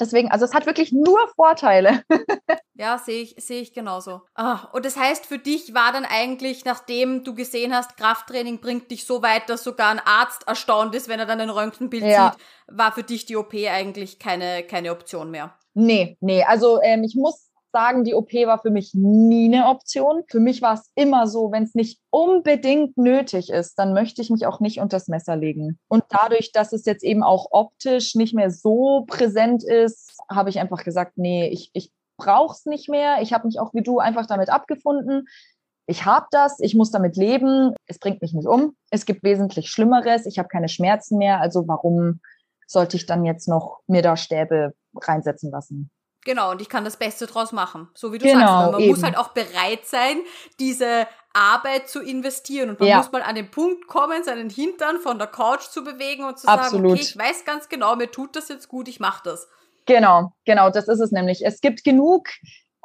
[0.00, 2.02] Deswegen, also es hat wirklich nur Vorteile.
[2.74, 4.22] ja, sehe ich, sehe ich genauso.
[4.34, 8.90] Ah, und das heißt, für dich war dann eigentlich, nachdem du gesehen hast, Krafttraining bringt
[8.90, 12.32] dich so weit, dass sogar ein Arzt erstaunt ist, wenn er dann ein Röntgenbild ja.
[12.32, 15.54] sieht, war für dich die OP eigentlich keine, keine Option mehr.
[15.74, 16.42] Nee, nee.
[16.42, 20.22] Also ähm, ich muss sagen, die OP war für mich nie eine Option.
[20.28, 24.30] Für mich war es immer so, wenn es nicht unbedingt nötig ist, dann möchte ich
[24.30, 25.80] mich auch nicht unter das Messer legen.
[25.88, 30.60] Und dadurch, dass es jetzt eben auch optisch nicht mehr so präsent ist, habe ich
[30.60, 33.20] einfach gesagt, nee, ich, ich brauche es nicht mehr.
[33.22, 35.26] Ich habe mich auch wie du einfach damit abgefunden.
[35.86, 37.74] Ich habe das, ich muss damit leben.
[37.86, 38.76] Es bringt mich nicht um.
[38.90, 40.26] Es gibt wesentlich Schlimmeres.
[40.26, 41.40] Ich habe keine Schmerzen mehr.
[41.40, 42.20] Also warum
[42.68, 45.90] sollte ich dann jetzt noch mir da Stäbe reinsetzen lassen?
[46.24, 47.88] Genau, und ich kann das Beste draus machen.
[47.94, 48.72] So wie du genau, sagst.
[48.72, 48.90] Man eben.
[48.90, 50.18] muss halt auch bereit sein,
[50.58, 52.70] diese Arbeit zu investieren.
[52.70, 52.96] Und man ja.
[52.98, 56.48] muss mal an den Punkt kommen, seinen Hintern von der Couch zu bewegen und zu
[56.48, 56.72] Absolut.
[56.72, 59.48] sagen, okay, ich weiß ganz genau, mir tut das jetzt gut, ich mache das.
[59.86, 61.44] Genau, genau, das ist es nämlich.
[61.44, 62.28] Es gibt genug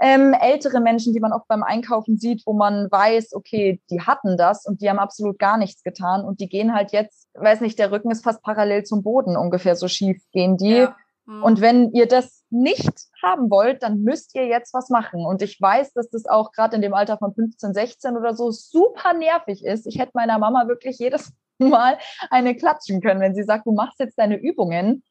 [0.02, 4.38] ähm, ältere Menschen, die man auch beim Einkaufen sieht, wo man weiß, okay, die hatten
[4.38, 7.78] das und die haben absolut gar nichts getan und die gehen halt jetzt, weiß nicht,
[7.80, 10.78] der Rücken ist fast parallel zum Boden ungefähr so schief gehen die.
[10.78, 10.95] Ja.
[11.30, 11.44] Mhm.
[11.44, 15.26] Und wenn ihr das nicht haben wollt, dann müsst ihr jetzt was machen.
[15.26, 18.50] Und ich weiß, dass das auch gerade in dem Alter von 15, 16 oder so
[18.50, 19.86] super nervig ist.
[19.86, 21.98] Ich hätte meiner Mama wirklich jedes Mal
[22.30, 25.04] eine klatschen können, wenn sie sagt, du machst jetzt deine Übungen.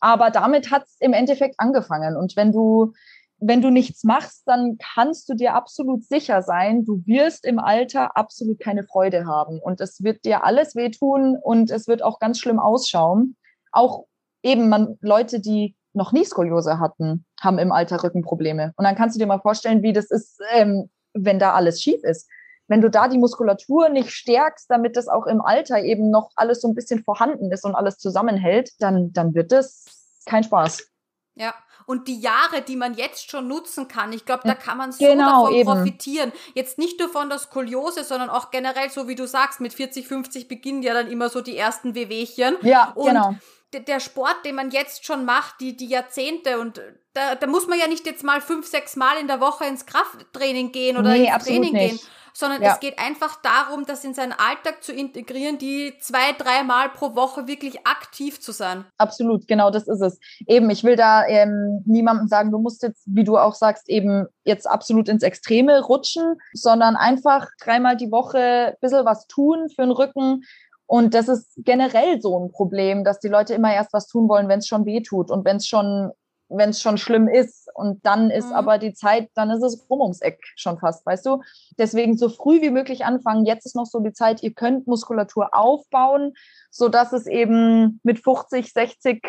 [0.00, 2.16] Aber damit hat es im Endeffekt angefangen.
[2.16, 2.92] Und wenn du,
[3.38, 8.16] wenn du nichts machst, dann kannst du dir absolut sicher sein, du wirst im Alter
[8.16, 9.60] absolut keine Freude haben.
[9.60, 13.36] Und es wird dir alles wehtun und es wird auch ganz schlimm ausschauen.
[13.70, 14.07] Auch
[14.42, 18.72] eben man, Leute, die noch nie Skoliose hatten, haben im Alter Rückenprobleme.
[18.76, 22.02] Und dann kannst du dir mal vorstellen, wie das ist, ähm, wenn da alles schief
[22.04, 22.28] ist.
[22.68, 26.60] Wenn du da die Muskulatur nicht stärkst, damit das auch im Alter eben noch alles
[26.60, 29.86] so ein bisschen vorhanden ist und alles zusammenhält, dann, dann wird das
[30.26, 30.86] kein Spaß.
[31.34, 31.54] Ja,
[31.86, 35.02] und die Jahre, die man jetzt schon nutzen kann, ich glaube, da kann man so
[35.02, 35.70] genau, davon eben.
[35.70, 36.32] profitieren.
[36.54, 40.06] Jetzt nicht nur von der Skoliose, sondern auch generell, so wie du sagst, mit 40,
[40.06, 42.56] 50 beginnen ja dann immer so die ersten Wehwehchen.
[42.62, 43.34] Ja, und genau
[43.72, 46.80] der Sport, den man jetzt schon macht, die, die Jahrzehnte und
[47.12, 49.86] da, da muss man ja nicht jetzt mal fünf, sechs Mal in der Woche ins
[49.86, 51.90] Krafttraining gehen oder nee, ins Training nicht.
[51.90, 52.00] gehen,
[52.32, 52.72] sondern ja.
[52.72, 57.48] es geht einfach darum, das in seinen Alltag zu integrieren, die zwei, dreimal pro Woche
[57.48, 58.84] wirklich aktiv zu sein.
[58.96, 60.20] Absolut, genau das ist es.
[60.46, 64.26] Eben, ich will da ähm, niemandem sagen, du musst jetzt, wie du auch sagst, eben
[64.44, 69.82] jetzt absolut ins Extreme rutschen, sondern einfach dreimal die Woche ein bisschen was tun für
[69.82, 70.44] den Rücken,
[70.88, 74.48] und das ist generell so ein Problem, dass die Leute immer erst was tun wollen,
[74.48, 76.12] wenn es schon weh tut und wenn es schon,
[76.48, 77.68] wenn es schon schlimm ist.
[77.74, 78.54] Und dann ist mhm.
[78.54, 81.42] aber die Zeit, dann ist es rum ums Eck schon fast, weißt du?
[81.76, 83.44] Deswegen so früh wie möglich anfangen.
[83.44, 86.32] Jetzt ist noch so die Zeit, ihr könnt Muskulatur aufbauen,
[86.70, 89.22] so dass es eben mit 50, 60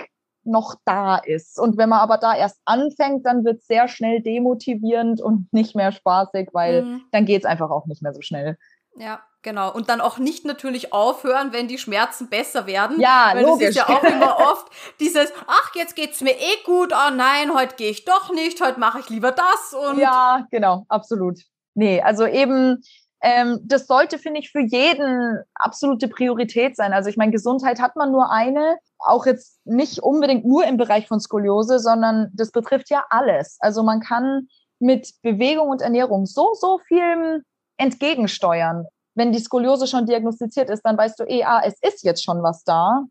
[0.45, 1.59] noch da ist.
[1.59, 5.75] Und wenn man aber da erst anfängt, dann wird es sehr schnell demotivierend und nicht
[5.75, 7.01] mehr spaßig, weil mhm.
[7.11, 8.57] dann geht es einfach auch nicht mehr so schnell.
[8.95, 9.73] Ja, genau.
[9.73, 12.99] Und dann auch nicht natürlich aufhören, wenn die Schmerzen besser werden.
[12.99, 13.75] Ja, weil logisch.
[13.75, 14.67] Das ist ja auch immer oft
[14.99, 18.79] dieses, ach, jetzt geht's mir eh gut, oh nein, heute gehe ich doch nicht, heute
[18.79, 19.73] mache ich lieber das.
[19.73, 21.39] Und ja, genau, absolut.
[21.75, 22.81] Nee, also eben,
[23.21, 26.93] ähm, das sollte, finde ich, für jeden absolute Priorität sein.
[26.93, 31.07] Also ich meine, Gesundheit hat man nur eine, auch jetzt nicht unbedingt nur im Bereich
[31.07, 33.57] von Skoliose, sondern das betrifft ja alles.
[33.59, 34.47] Also man kann
[34.79, 37.43] mit Bewegung und Ernährung so, so viel
[37.77, 38.85] entgegensteuern.
[39.19, 42.41] Wenn die Skoliose schon diagnostiziert ist, dann weißt du eh, ah, es ist jetzt schon
[42.41, 43.03] was da.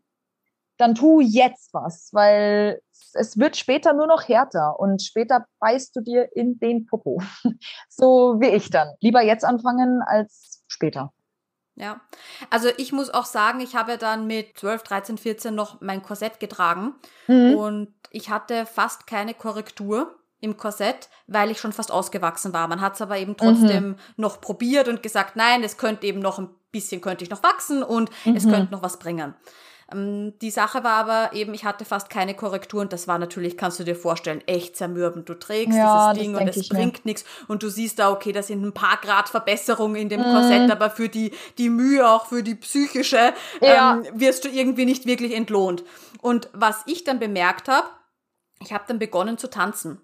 [0.77, 2.81] Dann tu jetzt was, weil
[3.13, 7.21] es wird später nur noch härter und später beißt du dir in den Popo.
[7.89, 8.87] So wie ich dann.
[9.01, 11.13] Lieber jetzt anfangen als später.
[11.75, 12.01] Ja,
[12.49, 16.39] also ich muss auch sagen, ich habe dann mit 12, 13, 14 noch mein Korsett
[16.39, 16.95] getragen
[17.27, 17.55] mhm.
[17.55, 22.67] und ich hatte fast keine Korrektur im Korsett, weil ich schon fast ausgewachsen war.
[22.67, 23.95] Man hat es aber eben trotzdem mhm.
[24.17, 27.83] noch probiert und gesagt, nein, es könnte eben noch ein bisschen, könnte ich noch wachsen
[27.83, 28.35] und mhm.
[28.35, 29.33] es könnte noch was bringen.
[29.91, 33.57] Ähm, die Sache war aber eben, ich hatte fast keine Korrektur und das war natürlich,
[33.57, 35.27] kannst du dir vorstellen, echt zermürbend.
[35.27, 38.41] Du trägst ja, dieses Ding und es bringt nichts und du siehst da, okay, da
[38.41, 40.25] sind ein paar Grad Verbesserung in dem mhm.
[40.25, 43.95] Korsett, aber für die, die Mühe, auch für die psychische, ja.
[43.95, 45.83] ähm, wirst du irgendwie nicht wirklich entlohnt.
[46.21, 47.87] Und was ich dann bemerkt habe,
[48.61, 50.01] ich habe dann begonnen zu tanzen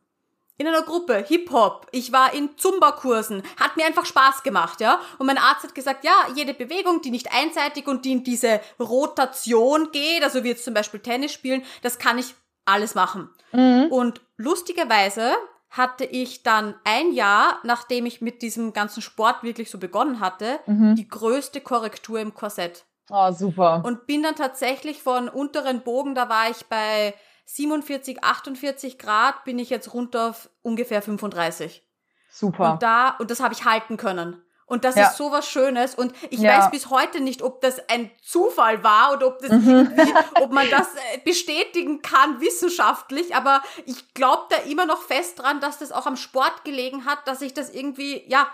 [0.57, 4.99] in einer Gruppe, Hip-Hop, ich war in Zumba-Kursen, hat mir einfach Spaß gemacht, ja.
[5.17, 8.61] Und mein Arzt hat gesagt, ja, jede Bewegung, die nicht einseitig und die in diese
[8.79, 13.29] Rotation geht, also wie jetzt zum Beispiel Tennis spielen, das kann ich alles machen.
[13.51, 13.87] Mhm.
[13.89, 15.33] Und lustigerweise
[15.69, 20.59] hatte ich dann ein Jahr, nachdem ich mit diesem ganzen Sport wirklich so begonnen hatte,
[20.67, 20.95] mhm.
[20.95, 22.85] die größte Korrektur im Korsett.
[23.09, 23.83] Oh, super.
[23.85, 27.13] Und bin dann tatsächlich von unteren Bogen, da war ich bei
[27.45, 31.83] 47, 48 Grad bin ich jetzt runter auf ungefähr 35.
[32.31, 32.73] Super.
[32.73, 34.41] Und da, und das habe ich halten können.
[34.67, 35.07] Und das ja.
[35.07, 35.93] ist so was Schönes.
[35.93, 36.57] Und ich ja.
[36.57, 39.93] weiß bis heute nicht, ob das ein Zufall war oder ob das mhm.
[40.41, 43.35] ob man das äh, bestätigen kann wissenschaftlich.
[43.35, 47.27] Aber ich glaube da immer noch fest dran, dass das auch am Sport gelegen hat,
[47.27, 48.47] dass ich das irgendwie, ja,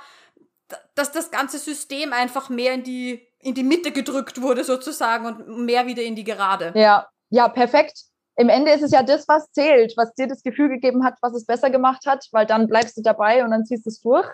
[0.96, 5.66] dass das ganze System einfach mehr in die, in die Mitte gedrückt wurde sozusagen und
[5.66, 6.74] mehr wieder in die Gerade.
[6.76, 10.70] Ja, ja, perfekt im Ende ist es ja das, was zählt, was dir das Gefühl
[10.70, 13.86] gegeben hat, was es besser gemacht hat, weil dann bleibst du dabei und dann ziehst
[13.86, 14.28] du es durch.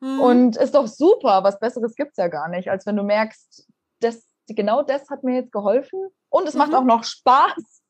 [0.00, 0.20] Mhm.
[0.20, 3.66] Und ist doch super, was Besseres gibt es ja gar nicht, als wenn du merkst,
[4.00, 6.58] das, genau das hat mir jetzt geholfen und es mhm.
[6.58, 7.82] macht auch noch Spaß.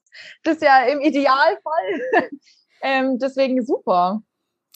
[0.44, 2.01] Das ist ja im Idealfall.
[2.83, 4.20] ähm, deswegen super.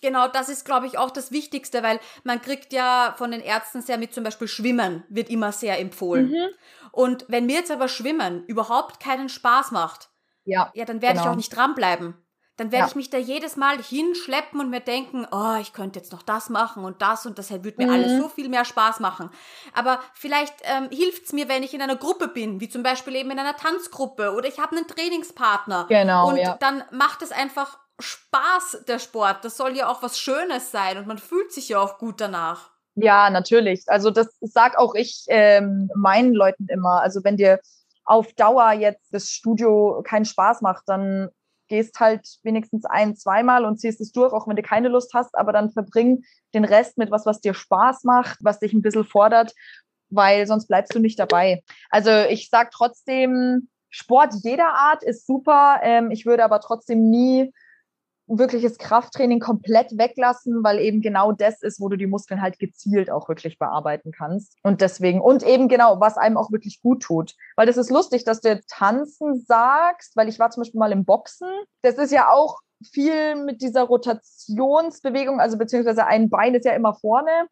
[0.02, 3.80] Genau, das ist, glaube ich, auch das Wichtigste, weil man kriegt ja von den Ärzten
[3.80, 6.30] sehr mit, zum Beispiel Schwimmen wird immer sehr empfohlen.
[6.30, 6.48] Mhm.
[6.92, 10.10] Und wenn mir jetzt aber Schwimmen überhaupt keinen Spaß macht,
[10.46, 11.24] ja, ja dann werde genau.
[11.26, 12.14] ich auch nicht dranbleiben.
[12.56, 12.88] Dann werde ja.
[12.88, 16.48] ich mich da jedes Mal hinschleppen und mir denken, oh, ich könnte jetzt noch das
[16.48, 17.92] machen und das und das würde mir mhm.
[17.92, 19.28] alles so viel mehr Spaß machen.
[19.74, 23.14] Aber vielleicht ähm, hilft es mir, wenn ich in einer Gruppe bin, wie zum Beispiel
[23.16, 25.84] eben in einer Tanzgruppe oder ich habe einen Trainingspartner.
[25.90, 26.30] Genau.
[26.30, 26.56] Und ja.
[26.58, 29.44] dann macht es einfach Spaß, der Sport.
[29.44, 32.70] Das soll ja auch was Schönes sein und man fühlt sich ja auch gut danach.
[32.94, 33.84] Ja, natürlich.
[33.86, 37.02] Also das sag auch ich ähm, meinen Leuten immer.
[37.02, 37.60] Also wenn dir
[38.06, 41.28] auf Dauer jetzt das Studio keinen Spaß macht, dann
[41.68, 45.36] gehst halt wenigstens ein, zweimal und ziehst es durch, auch wenn du keine Lust hast,
[45.36, 46.22] aber dann verbring
[46.54, 49.52] den Rest mit was, was dir Spaß macht, was dich ein bisschen fordert,
[50.08, 51.62] weil sonst bleibst du nicht dabei.
[51.90, 55.80] Also ich sag trotzdem, Sport jeder Art ist super.
[55.82, 57.52] Ähm, ich würde aber trotzdem nie
[58.28, 63.10] wirkliches Krafttraining komplett weglassen, weil eben genau das ist, wo du die Muskeln halt gezielt
[63.10, 64.56] auch wirklich bearbeiten kannst.
[64.62, 67.34] Und deswegen, und eben genau, was einem auch wirklich gut tut.
[67.54, 71.04] Weil das ist lustig, dass du Tanzen sagst, weil ich war zum Beispiel mal im
[71.04, 71.48] Boxen.
[71.82, 72.60] Das ist ja auch
[72.92, 77.48] viel mit dieser Rotationsbewegung, also beziehungsweise ein Bein ist ja immer vorne.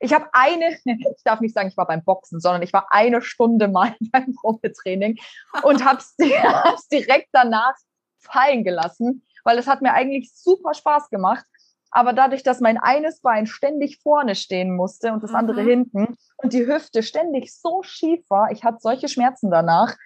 [0.00, 3.22] Ich habe eine, ich darf nicht sagen, ich war beim Boxen, sondern ich war eine
[3.22, 5.18] Stunde mal beim Probetraining
[5.62, 6.16] und habe es
[6.92, 7.74] direkt danach
[8.18, 11.44] fallen gelassen weil es hat mir eigentlich super Spaß gemacht.
[11.90, 15.68] Aber dadurch, dass mein eines Bein ständig vorne stehen musste und das andere mhm.
[15.68, 19.96] hinten und die Hüfte ständig so schief war, ich hatte solche Schmerzen danach.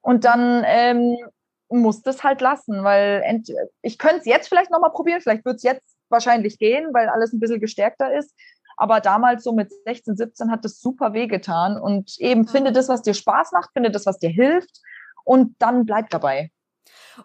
[0.00, 1.16] Und dann ähm,
[1.68, 3.42] musste es halt lassen, weil
[3.82, 7.32] ich könnte es jetzt vielleicht nochmal probieren, vielleicht wird es jetzt wahrscheinlich gehen, weil alles
[7.32, 8.34] ein bisschen gestärkter ist.
[8.76, 11.78] Aber damals so mit 16, 17 hat das super wehgetan.
[11.78, 12.48] Und eben mhm.
[12.48, 14.80] finde das, was dir Spaß macht, finde das, was dir hilft
[15.24, 16.50] und dann bleib dabei.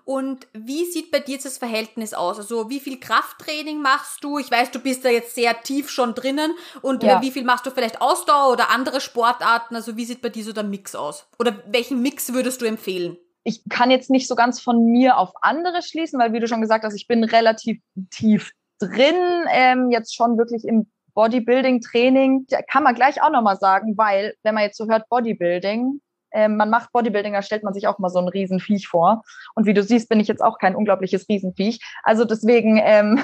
[0.05, 2.37] Und wie sieht bei dir jetzt das Verhältnis aus?
[2.37, 4.37] Also wie viel Krafttraining machst du?
[4.37, 6.53] Ich weiß, du bist da jetzt sehr tief schon drinnen.
[6.81, 7.21] Und ja.
[7.21, 9.75] wie viel machst du vielleicht Ausdauer oder andere Sportarten?
[9.75, 11.27] Also wie sieht bei dir so der Mix aus?
[11.39, 13.17] Oder welchen Mix würdest du empfehlen?
[13.43, 16.61] Ich kann jetzt nicht so ganz von mir auf andere schließen, weil wie du schon
[16.61, 19.15] gesagt hast, ich bin relativ tief drin,
[19.51, 22.47] ähm, jetzt schon wirklich im Bodybuilding-Training.
[22.69, 25.99] Kann man gleich auch nochmal sagen, weil wenn man jetzt so hört Bodybuilding,
[26.33, 29.23] man macht Bodybuilding, da stellt man sich auch mal so ein Riesenviech vor.
[29.55, 31.79] Und wie du siehst, bin ich jetzt auch kein unglaubliches Riesenviech.
[32.03, 33.19] Also deswegen ähm,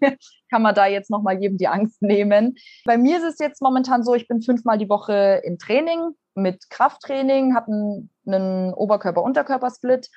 [0.50, 2.56] kann man da jetzt nochmal jedem die Angst nehmen.
[2.84, 6.70] Bei mir ist es jetzt momentan so, ich bin fünfmal die Woche im Training mit
[6.70, 10.08] Krafttraining, habe einen, einen Oberkörper-Unterkörper-Split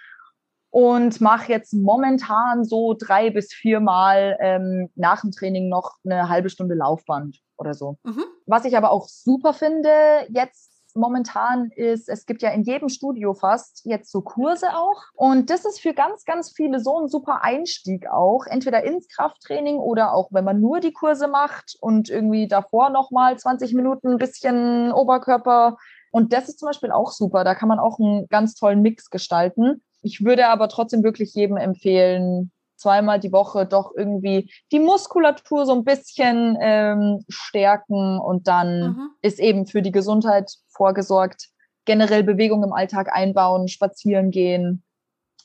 [0.74, 6.50] und mache jetzt momentan so drei bis viermal ähm, nach dem Training noch eine halbe
[6.50, 7.98] Stunde Laufband oder so.
[8.04, 8.24] Mhm.
[8.48, 9.92] Was ich aber auch super finde
[10.30, 15.02] jetzt momentan ist, es gibt ja in jedem Studio fast jetzt so Kurse auch.
[15.14, 19.78] Und das ist für ganz, ganz viele so ein super Einstieg auch, entweder ins Krafttraining
[19.78, 24.18] oder auch, wenn man nur die Kurse macht und irgendwie davor nochmal 20 Minuten ein
[24.18, 25.78] bisschen Oberkörper.
[26.12, 27.44] Und das ist zum Beispiel auch super.
[27.44, 29.82] Da kann man auch einen ganz tollen Mix gestalten.
[30.02, 32.52] Ich würde aber trotzdem wirklich jedem empfehlen,
[32.84, 39.10] zweimal die Woche doch irgendwie die Muskulatur so ein bisschen ähm, stärken und dann mhm.
[39.22, 41.48] ist eben für die Gesundheit vorgesorgt.
[41.86, 44.84] Generell Bewegung im Alltag einbauen, spazieren gehen.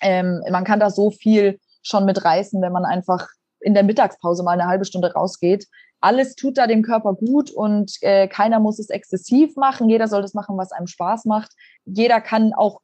[0.00, 3.28] Ähm, man kann da so viel schon mitreißen, wenn man einfach
[3.60, 5.66] in der Mittagspause mal eine halbe Stunde rausgeht.
[6.00, 9.88] Alles tut da dem Körper gut und äh, keiner muss es exzessiv machen.
[9.88, 11.52] Jeder soll das machen, was einem Spaß macht.
[11.84, 12.80] Jeder kann auch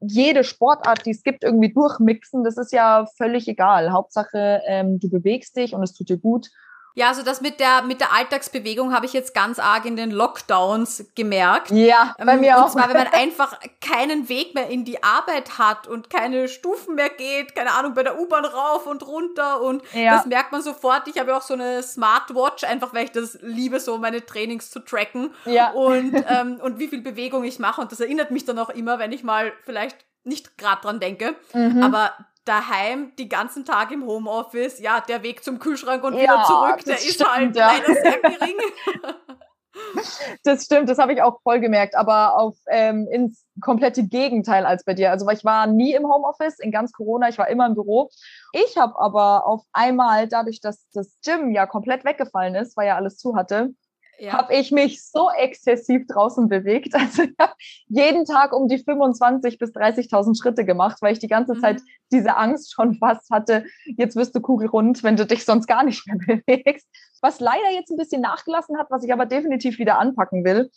[0.00, 2.44] jede Sportart, die es gibt, irgendwie durchmixen.
[2.44, 3.92] Das ist ja völlig egal.
[3.92, 6.50] Hauptsache, ähm, du bewegst dich und es tut dir gut.
[6.96, 10.10] Ja, also das mit der, mit der Alltagsbewegung habe ich jetzt ganz arg in den
[10.10, 11.70] Lockdowns gemerkt.
[11.70, 12.64] Ja, bei ähm, mir auch.
[12.64, 16.94] Und zwar, wenn man einfach keinen Weg mehr in die Arbeit hat und keine Stufen
[16.94, 20.16] mehr geht, keine Ahnung, bei der U-Bahn rauf und runter und ja.
[20.16, 21.06] das merkt man sofort.
[21.06, 24.80] Ich habe auch so eine Smartwatch, einfach weil ich das liebe, so meine Trainings zu
[24.80, 25.72] tracken ja.
[25.72, 28.98] und, ähm, und wie viel Bewegung ich mache und das erinnert mich dann auch immer,
[28.98, 31.34] wenn ich mal vielleicht nicht gerade dran denke.
[31.52, 31.82] Mhm.
[31.82, 32.12] Aber
[32.46, 36.84] daheim die ganzen Tag im Homeoffice, ja, der Weg zum Kühlschrank und ja, wieder zurück,
[36.84, 37.72] der ist stimmt, halt ja.
[37.72, 38.56] leider sehr gering.
[40.44, 44.84] Das stimmt, das habe ich auch voll gemerkt, aber auf ähm, ins komplette Gegenteil als
[44.84, 45.10] bei dir.
[45.10, 48.10] Also weil ich war nie im Homeoffice, in ganz Corona, ich war immer im Büro.
[48.52, 52.96] Ich habe aber auf einmal, dadurch, dass das Gym ja komplett weggefallen ist, weil ja
[52.96, 53.70] alles zu hatte,
[54.18, 54.32] ja.
[54.32, 56.94] habe ich mich so exzessiv draußen bewegt.
[57.06, 57.52] Also ich habe
[57.88, 61.60] jeden Tag um die 25 bis 30.000 Schritte gemacht, weil ich die ganze mhm.
[61.60, 63.64] Zeit diese Angst schon fast hatte,
[63.96, 66.88] jetzt wirst du kugelrund, wenn du dich sonst gar nicht mehr bewegst.
[67.20, 70.70] Was leider jetzt ein bisschen nachgelassen hat, was ich aber definitiv wieder anpacken will,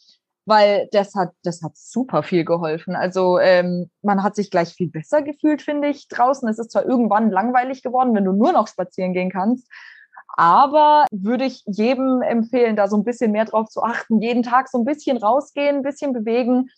[0.45, 2.95] weil das hat, das hat super viel geholfen.
[2.95, 6.47] Also ähm, man hat sich gleich viel besser gefühlt, finde ich, draußen.
[6.49, 9.67] Es ist zwar irgendwann langweilig geworden, wenn du nur noch spazieren gehen kannst,
[10.39, 14.69] aber würde ich jedem empfehlen, da so ein bisschen mehr drauf zu achten, jeden Tag
[14.69, 16.69] so ein bisschen rausgehen, ein bisschen bewegen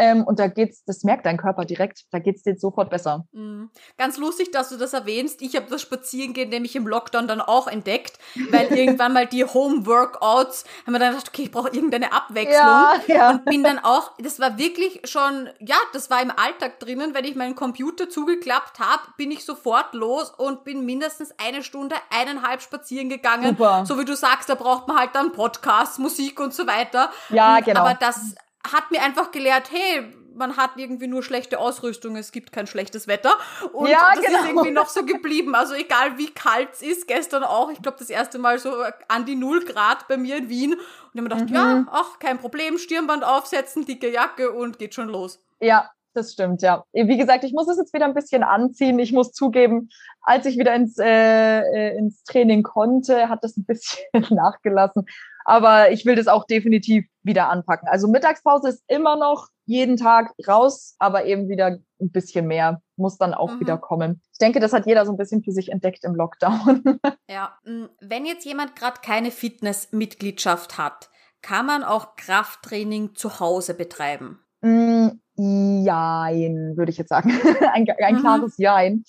[0.00, 3.26] ähm, und da geht's, das merkt dein Körper direkt, da geht's dir sofort besser.
[3.32, 3.70] Mhm.
[3.98, 5.42] Ganz lustig, dass du das erwähnst.
[5.42, 8.18] Ich habe das Spazierengehen nämlich im Lockdown dann auch entdeckt,
[8.50, 12.56] weil irgendwann mal die Home-Workouts, haben wir dann gedacht, okay, ich brauche irgendeine Abwechslung.
[12.56, 13.30] Ja, ja.
[13.32, 17.26] Und bin dann auch, das war wirklich schon, ja, das war im Alltag drinnen, wenn
[17.26, 22.62] ich meinen Computer zugeklappt habe, bin ich sofort los und bin mindestens eine Stunde, eineinhalb
[22.62, 23.50] spazieren gegangen.
[23.50, 23.84] Super.
[23.86, 27.10] So wie du sagst, da braucht man halt dann Podcasts, Musik und so weiter.
[27.28, 27.80] Ja, genau.
[27.80, 32.52] Aber das hat mir einfach gelehrt, hey, man hat irgendwie nur schlechte Ausrüstung, es gibt
[32.52, 33.34] kein schlechtes Wetter.
[33.72, 34.38] Und ja, das genau.
[34.38, 35.54] ist irgendwie noch so geblieben.
[35.54, 38.72] Also egal wie kalt es ist, gestern auch, ich glaube das erste Mal so
[39.08, 40.72] an die Null Grad bei mir in Wien.
[40.72, 41.54] Und ich habe mir gedacht, mhm.
[41.54, 45.40] ja, ach, kein Problem, Stirnband aufsetzen, dicke Jacke und geht schon los.
[45.60, 46.84] Ja, das stimmt, ja.
[46.92, 48.98] Wie gesagt, ich muss es jetzt wieder ein bisschen anziehen.
[48.98, 49.90] Ich muss zugeben,
[50.22, 55.06] als ich wieder ins, äh, äh ins Training konnte, hat das ein bisschen nachgelassen.
[55.50, 57.88] Aber ich will das auch definitiv wieder anpacken.
[57.88, 63.18] Also Mittagspause ist immer noch jeden Tag raus, aber eben wieder ein bisschen mehr muss
[63.18, 63.60] dann auch mhm.
[63.60, 64.22] wieder kommen.
[64.30, 66.82] Ich denke, das hat jeder so ein bisschen für sich entdeckt im Lockdown.
[67.28, 67.56] Ja,
[68.00, 71.10] wenn jetzt jemand gerade keine Fitnessmitgliedschaft hat,
[71.42, 74.40] kann man auch Krafttraining zu Hause betreiben?
[74.62, 77.30] Mm, jein, würde ich jetzt sagen.
[77.72, 78.20] ein, ein mhm.
[78.20, 79.04] klares Jein.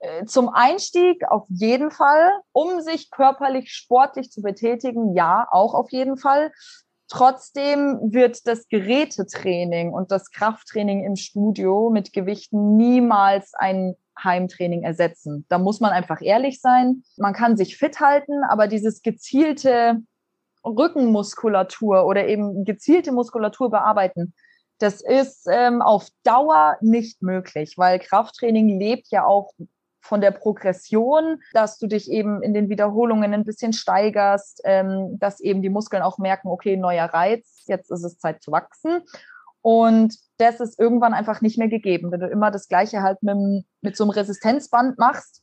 [0.00, 5.92] Äh, zum Einstieg auf jeden Fall, um sich körperlich sportlich zu betätigen, ja, auch auf
[5.92, 6.52] jeden Fall.
[7.08, 15.44] Trotzdem wird das Gerätetraining und das Krafttraining im Studio mit Gewichten niemals ein Heimtraining ersetzen.
[15.48, 17.02] Da muss man einfach ehrlich sein.
[17.16, 19.98] Man kann sich fit halten, aber dieses gezielte
[20.64, 24.34] Rückenmuskulatur oder eben gezielte Muskulatur bearbeiten,
[24.78, 29.52] das ist ähm, auf Dauer nicht möglich, weil Krafttraining lebt ja auch
[30.00, 35.40] von der Progression, dass du dich eben in den Wiederholungen ein bisschen steigerst, ähm, dass
[35.40, 39.02] eben die Muskeln auch merken, okay, neuer Reiz, jetzt ist es Zeit zu wachsen.
[39.62, 42.10] Und das ist irgendwann einfach nicht mehr gegeben.
[42.10, 45.42] Wenn du immer das Gleiche halt mit, mit so einem Resistenzband machst,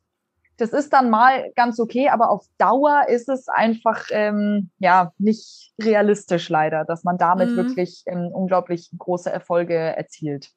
[0.58, 5.72] das ist dann mal ganz okay, aber auf Dauer ist es einfach ähm, ja nicht
[5.80, 7.58] realistisch leider, dass man damit mhm.
[7.58, 10.50] wirklich ähm, unglaublich große Erfolge erzielt.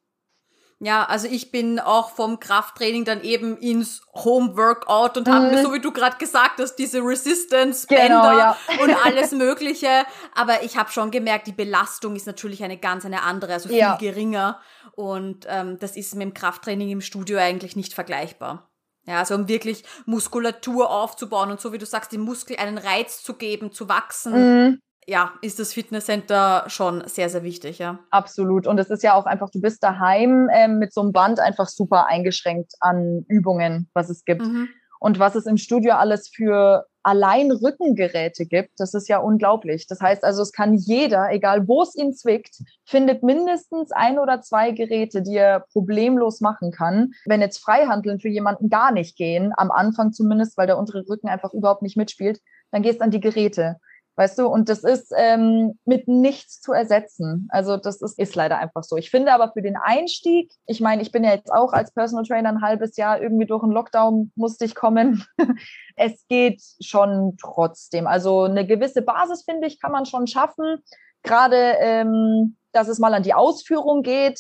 [0.83, 5.33] Ja, also ich bin auch vom Krafttraining dann eben ins Home-Workout und mhm.
[5.33, 8.57] habe mir, so wie du gerade gesagt hast, diese Resistance-Bänder genau, ja.
[8.83, 10.07] und alles Mögliche.
[10.35, 13.77] Aber ich habe schon gemerkt, die Belastung ist natürlich eine ganz eine andere, also viel
[13.77, 13.97] ja.
[13.97, 14.59] geringer.
[14.93, 18.71] Und ähm, das ist mit dem Krafttraining im Studio eigentlich nicht vergleichbar.
[19.07, 23.23] Ja, also um wirklich Muskulatur aufzubauen und so wie du sagst, dem Muskel einen Reiz
[23.23, 24.33] zu geben, zu wachsen.
[24.33, 24.81] Mhm.
[25.07, 27.99] Ja, ist das Fitnesscenter schon sehr, sehr wichtig, ja.
[28.11, 28.67] Absolut.
[28.67, 31.69] Und es ist ja auch einfach, du bist daheim ähm, mit so einem Band einfach
[31.69, 34.43] super eingeschränkt an Übungen, was es gibt.
[34.43, 34.69] Mhm.
[35.01, 39.87] Und was es im Studio alles für allein Rückengeräte gibt, das ist ja unglaublich.
[39.87, 44.43] Das heißt also, es kann jeder, egal wo es ihn zwickt, findet mindestens ein oder
[44.43, 47.13] zwei Geräte, die er problemlos machen kann.
[47.25, 51.29] Wenn jetzt Freihandeln für jemanden gar nicht gehen, am Anfang zumindest, weil der untere Rücken
[51.29, 52.41] einfach überhaupt nicht mitspielt,
[52.71, 53.77] dann gehst an die Geräte.
[54.21, 57.49] Weißt du, und das ist ähm, mit nichts zu ersetzen.
[57.49, 58.99] Also das ist, ist leider einfach so.
[58.99, 62.27] Ich finde aber für den Einstieg, ich meine, ich bin ja jetzt auch als Personal
[62.27, 65.25] Trainer ein halbes Jahr irgendwie durch einen Lockdown musste ich kommen.
[65.97, 68.07] es geht schon trotzdem.
[68.07, 70.83] Also eine gewisse Basis, finde ich, kann man schon schaffen.
[71.23, 74.39] Gerade, ähm, dass es mal an die Ausführung geht,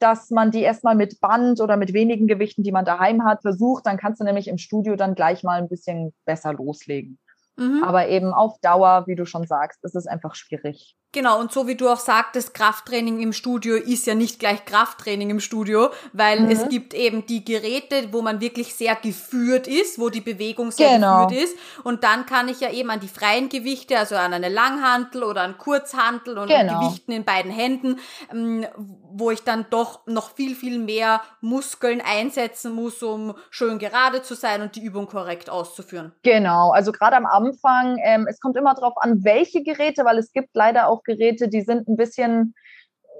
[0.00, 3.86] dass man die erstmal mit Band oder mit wenigen Gewichten, die man daheim hat, versucht.
[3.86, 7.20] Dann kannst du nämlich im Studio dann gleich mal ein bisschen besser loslegen.
[7.58, 7.84] Mhm.
[7.84, 10.96] Aber eben auf Dauer, wie du schon sagst, ist es einfach schwierig.
[11.14, 15.30] Genau, und so wie du auch sagtest, Krafttraining im Studio ist ja nicht gleich Krafttraining
[15.30, 16.50] im Studio, weil mhm.
[16.50, 20.94] es gibt eben die Geräte, wo man wirklich sehr geführt ist, wo die Bewegung sehr
[20.94, 21.28] genau.
[21.28, 21.56] geführt ist.
[21.84, 25.42] Und dann kann ich ja eben an die freien Gewichte, also an eine Langhantel oder
[25.42, 26.80] an Kurzhantel und genau.
[26.80, 28.00] Gewichten in beiden Händen,
[28.32, 34.22] ähm, wo ich dann doch noch viel, viel mehr Muskeln einsetzen muss, um schön gerade
[34.22, 36.10] zu sein und die Übung korrekt auszuführen.
[36.24, 40.32] Genau, also gerade am Anfang, ähm, es kommt immer darauf an, welche Geräte, weil es
[40.32, 42.54] gibt leider auch Geräte, die sind ein bisschen,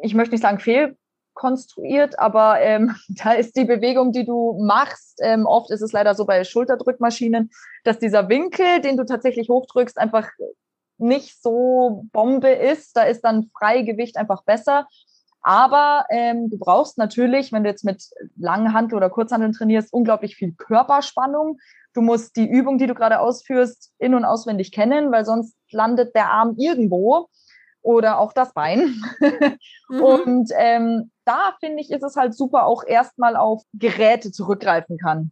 [0.03, 5.47] ich möchte nicht sagen fehlkonstruiert, aber ähm, da ist die Bewegung, die du machst, ähm,
[5.47, 7.51] oft ist es leider so bei Schulterdrückmaschinen,
[7.85, 10.29] dass dieser Winkel, den du tatsächlich hochdrückst, einfach
[10.99, 12.97] nicht so Bombe ist.
[12.97, 14.87] Da ist dann Freigewicht einfach besser.
[15.43, 18.03] Aber ähm, du brauchst natürlich, wenn du jetzt mit
[18.37, 21.59] langen Handel oder Kurzhandeln trainierst, unglaublich viel Körperspannung.
[21.93, 26.15] Du musst die Übung, die du gerade ausführst, in- und auswendig kennen, weil sonst landet
[26.15, 27.29] der Arm irgendwo
[27.85, 29.01] oder auch das Bein.
[29.89, 30.01] mhm.
[30.01, 35.31] Und ähm, da finde ich, ist es halt super, auch erstmal auf Geräte zurückgreifen kann,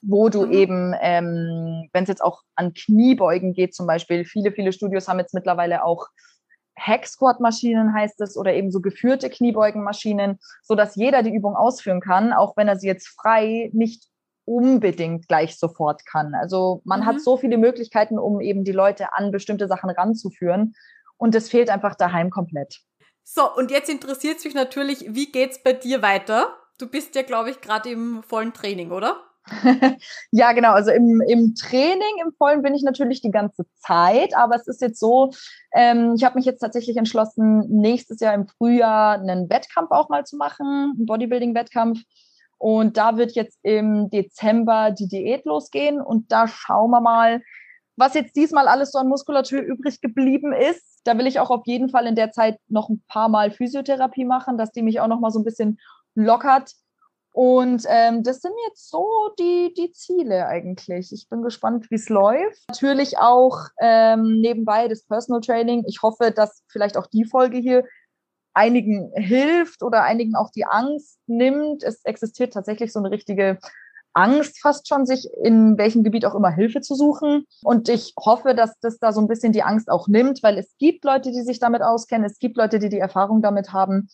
[0.00, 0.52] wo du mhm.
[0.52, 5.18] eben, ähm, wenn es jetzt auch an Kniebeugen geht zum Beispiel, viele, viele Studios haben
[5.18, 6.06] jetzt mittlerweile auch
[6.78, 12.32] Hack-Squat-Maschinen heißt es oder eben so geführte Kniebeugenmaschinen, so dass jeder die Übung ausführen kann,
[12.32, 14.04] auch wenn er sie jetzt frei nicht
[14.46, 16.34] unbedingt gleich sofort kann.
[16.34, 17.06] Also man mhm.
[17.06, 20.74] hat so viele Möglichkeiten, um eben die Leute an bestimmte Sachen ranzuführen.
[21.20, 22.80] Und das fehlt einfach daheim komplett.
[23.22, 26.56] So, und jetzt interessiert es mich natürlich, wie geht's bei dir weiter?
[26.78, 29.20] Du bist ja, glaube ich, gerade im vollen Training, oder?
[30.30, 30.72] ja, genau.
[30.72, 34.80] Also im, im Training, im Vollen bin ich natürlich die ganze Zeit, aber es ist
[34.80, 35.30] jetzt so,
[35.74, 40.24] ähm, ich habe mich jetzt tatsächlich entschlossen, nächstes Jahr im Frühjahr einen Wettkampf auch mal
[40.24, 42.00] zu machen, einen Bodybuilding-Wettkampf.
[42.56, 47.42] Und da wird jetzt im Dezember die Diät losgehen und da schauen wir mal,
[48.00, 51.66] was jetzt diesmal alles so an Muskulatur übrig geblieben ist da will ich auch auf
[51.66, 55.08] jeden Fall in der Zeit noch ein paar Mal Physiotherapie machen, dass die mich auch
[55.08, 55.78] noch mal so ein bisschen
[56.14, 56.74] lockert.
[57.32, 59.06] Und ähm, das sind jetzt so
[59.38, 61.12] die, die Ziele eigentlich.
[61.12, 62.68] Ich bin gespannt, wie es läuft.
[62.68, 65.84] Natürlich auch ähm, nebenbei das Personal Training.
[65.86, 67.84] Ich hoffe, dass vielleicht auch die Folge hier
[68.52, 71.84] einigen hilft oder einigen auch die Angst nimmt.
[71.84, 73.58] Es existiert tatsächlich so eine richtige
[74.12, 77.44] Angst fast schon, sich in welchem Gebiet auch immer Hilfe zu suchen.
[77.62, 80.74] Und ich hoffe, dass das da so ein bisschen die Angst auch nimmt, weil es
[80.78, 84.08] gibt Leute, die sich damit auskennen, es gibt Leute, die die Erfahrung damit haben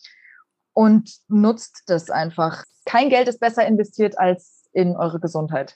[0.73, 2.63] und nutzt das einfach.
[2.85, 5.75] Kein Geld ist besser investiert als in eure Gesundheit.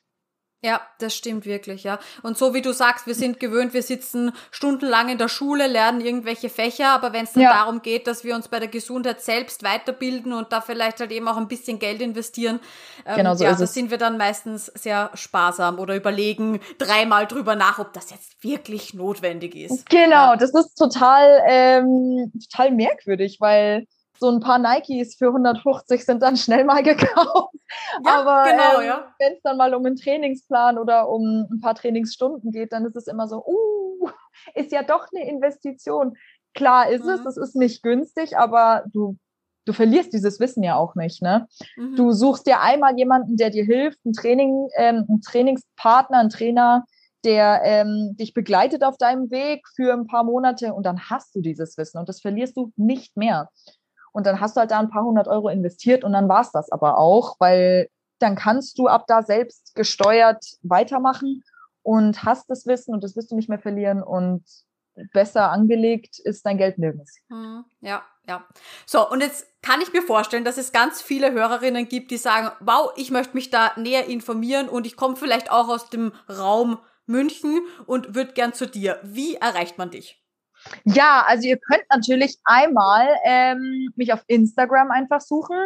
[0.64, 1.98] Ja, das stimmt wirklich, ja.
[2.22, 6.02] Und so wie du sagst, wir sind gewöhnt, wir sitzen stundenlang in der Schule, lernen
[6.02, 7.52] irgendwelche Fächer, aber wenn es dann ja.
[7.52, 11.28] darum geht, dass wir uns bei der Gesundheit selbst weiterbilden und da vielleicht halt eben
[11.28, 12.60] auch ein bisschen Geld investieren,
[13.08, 17.56] ähm, genau so ja, da sind wir dann meistens sehr sparsam oder überlegen dreimal drüber
[17.56, 19.90] nach, ob das jetzt wirklich notwendig ist.
[19.90, 20.36] Genau, ja.
[20.36, 23.88] das ist total, ähm, total merkwürdig, weil
[24.22, 27.54] so ein paar Nikes für 150 sind dann schnell mal gekauft.
[28.06, 29.16] Ja, Aber genau, ähm, ja.
[29.18, 32.98] wenn es dann mal um einen Trainingsplan oder um ein paar Trainingsstunden geht, dann ist
[32.98, 34.10] es immer so, uh,
[34.56, 36.18] ist ja doch eine Investition.
[36.54, 37.12] Klar ist mhm.
[37.12, 39.16] es, es ist nicht günstig, aber du,
[39.64, 41.22] du verlierst dieses Wissen ja auch nicht.
[41.22, 41.48] Ne?
[41.78, 41.96] Mhm.
[41.96, 46.84] Du suchst dir einmal jemanden, der dir hilft, ein Training, ähm, einen Trainingspartner, einen Trainer,
[47.24, 51.42] der ähm, dich begleitet auf deinem Weg für ein paar Monate und dann hast du
[51.42, 53.50] dieses Wissen und das verlierst du nicht mehr.
[54.12, 56.52] Und dann hast du halt da ein paar hundert Euro investiert und dann war es
[56.52, 57.90] das aber auch, weil
[58.20, 61.44] dann kannst du ab da selbst gesteuert weitermachen
[61.82, 64.44] und hast das Wissen und das wirst du nicht mehr verlieren und
[65.14, 67.18] besser angelegt ist dein Geld nirgends.
[67.30, 68.46] Hm, ja, ja.
[68.86, 72.52] So, und jetzt kann ich mir vorstellen, dass es ganz viele Hörerinnen gibt, die sagen,
[72.60, 76.80] wow, ich möchte mich da näher informieren und ich komme vielleicht auch aus dem Raum
[77.06, 79.00] München und würde gern zu dir.
[79.04, 80.21] Wie erreicht man dich?
[80.84, 85.58] Ja, also ihr könnt natürlich einmal ähm, mich auf Instagram einfach suchen.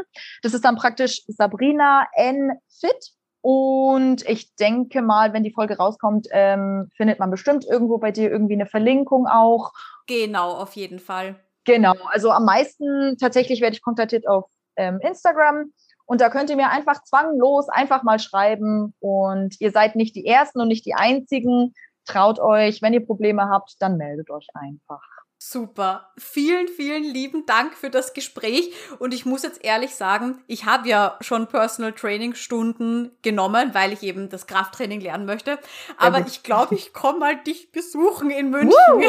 [0.41, 3.11] Das ist dann praktisch Sabrina N Fit.
[3.41, 8.31] Und ich denke mal, wenn die Folge rauskommt, ähm, findet man bestimmt irgendwo bei dir
[8.31, 9.71] irgendwie eine Verlinkung auch.
[10.07, 11.35] Genau, auf jeden Fall.
[11.63, 14.45] Genau, also am meisten tatsächlich werde ich kontaktiert auf
[14.77, 15.71] ähm, Instagram.
[16.07, 18.95] Und da könnt ihr mir einfach zwanglos einfach mal schreiben.
[18.99, 21.73] Und ihr seid nicht die Ersten und nicht die Einzigen.
[22.05, 25.01] Traut euch, wenn ihr Probleme habt, dann meldet euch einfach.
[25.47, 26.11] Super.
[26.17, 28.73] Vielen, vielen lieben Dank für das Gespräch.
[28.97, 33.93] Und ich muss jetzt ehrlich sagen, ich habe ja schon Personal Training Stunden genommen, weil
[33.93, 35.59] ich eben das Krafttraining lernen möchte.
[35.97, 38.71] Aber ja, ich glaube, ich komme mal dich besuchen in München.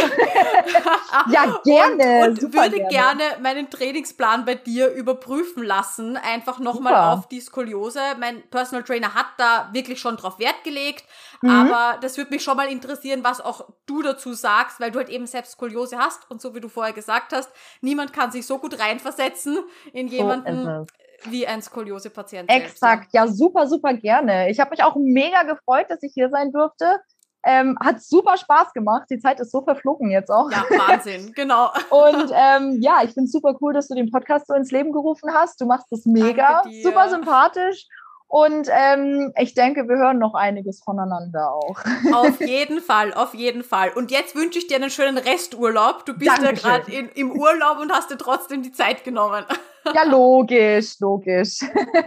[1.30, 2.28] ja, gerne.
[2.28, 2.90] Und, und würde gerne.
[2.90, 3.22] gerne.
[3.40, 6.18] meinen Trainingsplan bei dir überprüfen lassen.
[6.18, 8.00] Einfach nochmal auf die Skoliose.
[8.20, 11.04] Mein Personal Trainer hat da wirklich schon drauf Wert gelegt.
[11.42, 11.50] Mhm.
[11.50, 15.08] Aber das würde mich schon mal interessieren, was auch du dazu sagst, weil du halt
[15.08, 18.58] eben selbst Skoliose hast und so wie du vorher gesagt hast, niemand kann sich so
[18.58, 19.58] gut reinversetzen
[19.92, 20.64] in jemanden.
[20.64, 20.86] So
[21.24, 22.50] wie ein Skoliose-Patient.
[22.50, 23.24] Exakt, ja.
[23.24, 24.50] ja, super, super gerne.
[24.50, 27.00] Ich habe mich auch mega gefreut, dass ich hier sein durfte.
[27.44, 29.06] Ähm, hat super Spaß gemacht.
[29.08, 30.50] Die Zeit ist so verflogen jetzt auch.
[30.50, 31.70] Ja, Wahnsinn, genau.
[31.90, 34.92] Und ähm, ja, ich finde es super cool, dass du den Podcast so ins Leben
[34.92, 35.60] gerufen hast.
[35.60, 37.86] Du machst das mega, super sympathisch.
[38.28, 41.78] Und ähm, ich denke, wir hören noch einiges voneinander auch.
[42.12, 43.90] Auf jeden Fall, auf jeden Fall.
[43.94, 46.04] Und jetzt wünsche ich dir einen schönen Resturlaub.
[46.04, 46.56] Du bist Dankeschön.
[46.56, 49.44] ja gerade im Urlaub und hast dir trotzdem die Zeit genommen.
[49.94, 51.60] Ja, logisch, logisch.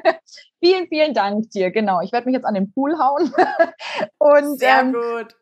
[0.60, 1.72] vielen, vielen Dank dir.
[1.72, 3.34] Genau, ich werde mich jetzt an den Pool hauen
[4.18, 4.94] und ähm,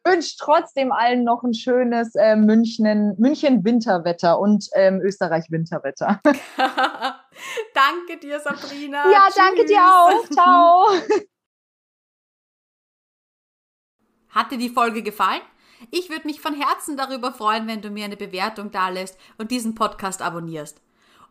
[0.05, 6.21] wünsche trotzdem allen noch ein schönes äh, München, München Winterwetter und ähm, Österreich Winterwetter.
[7.73, 9.11] danke dir, Sabrina.
[9.11, 9.35] Ja, Tschüss.
[9.35, 10.29] danke dir auch.
[10.31, 10.87] Ciao.
[14.29, 15.41] Hat dir die Folge gefallen?
[15.91, 19.75] Ich würde mich von Herzen darüber freuen, wenn du mir eine Bewertung dalässt und diesen
[19.75, 20.81] Podcast abonnierst.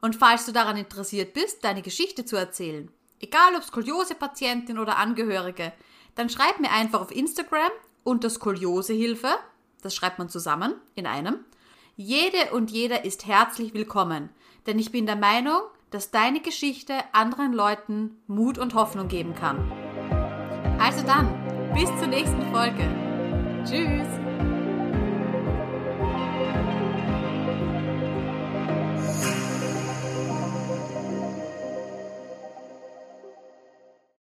[0.00, 2.90] Und falls du daran interessiert bist, deine Geschichte zu erzählen,
[3.20, 5.72] egal ob Skoliose-Patientin oder Angehörige,
[6.14, 7.70] dann schreib mir einfach auf Instagram
[8.04, 9.36] unter Skoliosehilfe,
[9.82, 11.44] das schreibt man zusammen in einem.
[11.96, 14.30] Jede und jeder ist herzlich willkommen,
[14.66, 15.60] denn ich bin der Meinung,
[15.90, 19.70] dass deine Geschichte anderen Leuten Mut und Hoffnung geben kann.
[20.78, 21.28] Also dann,
[21.74, 22.84] bis zur nächsten Folge.
[23.64, 24.25] Tschüss!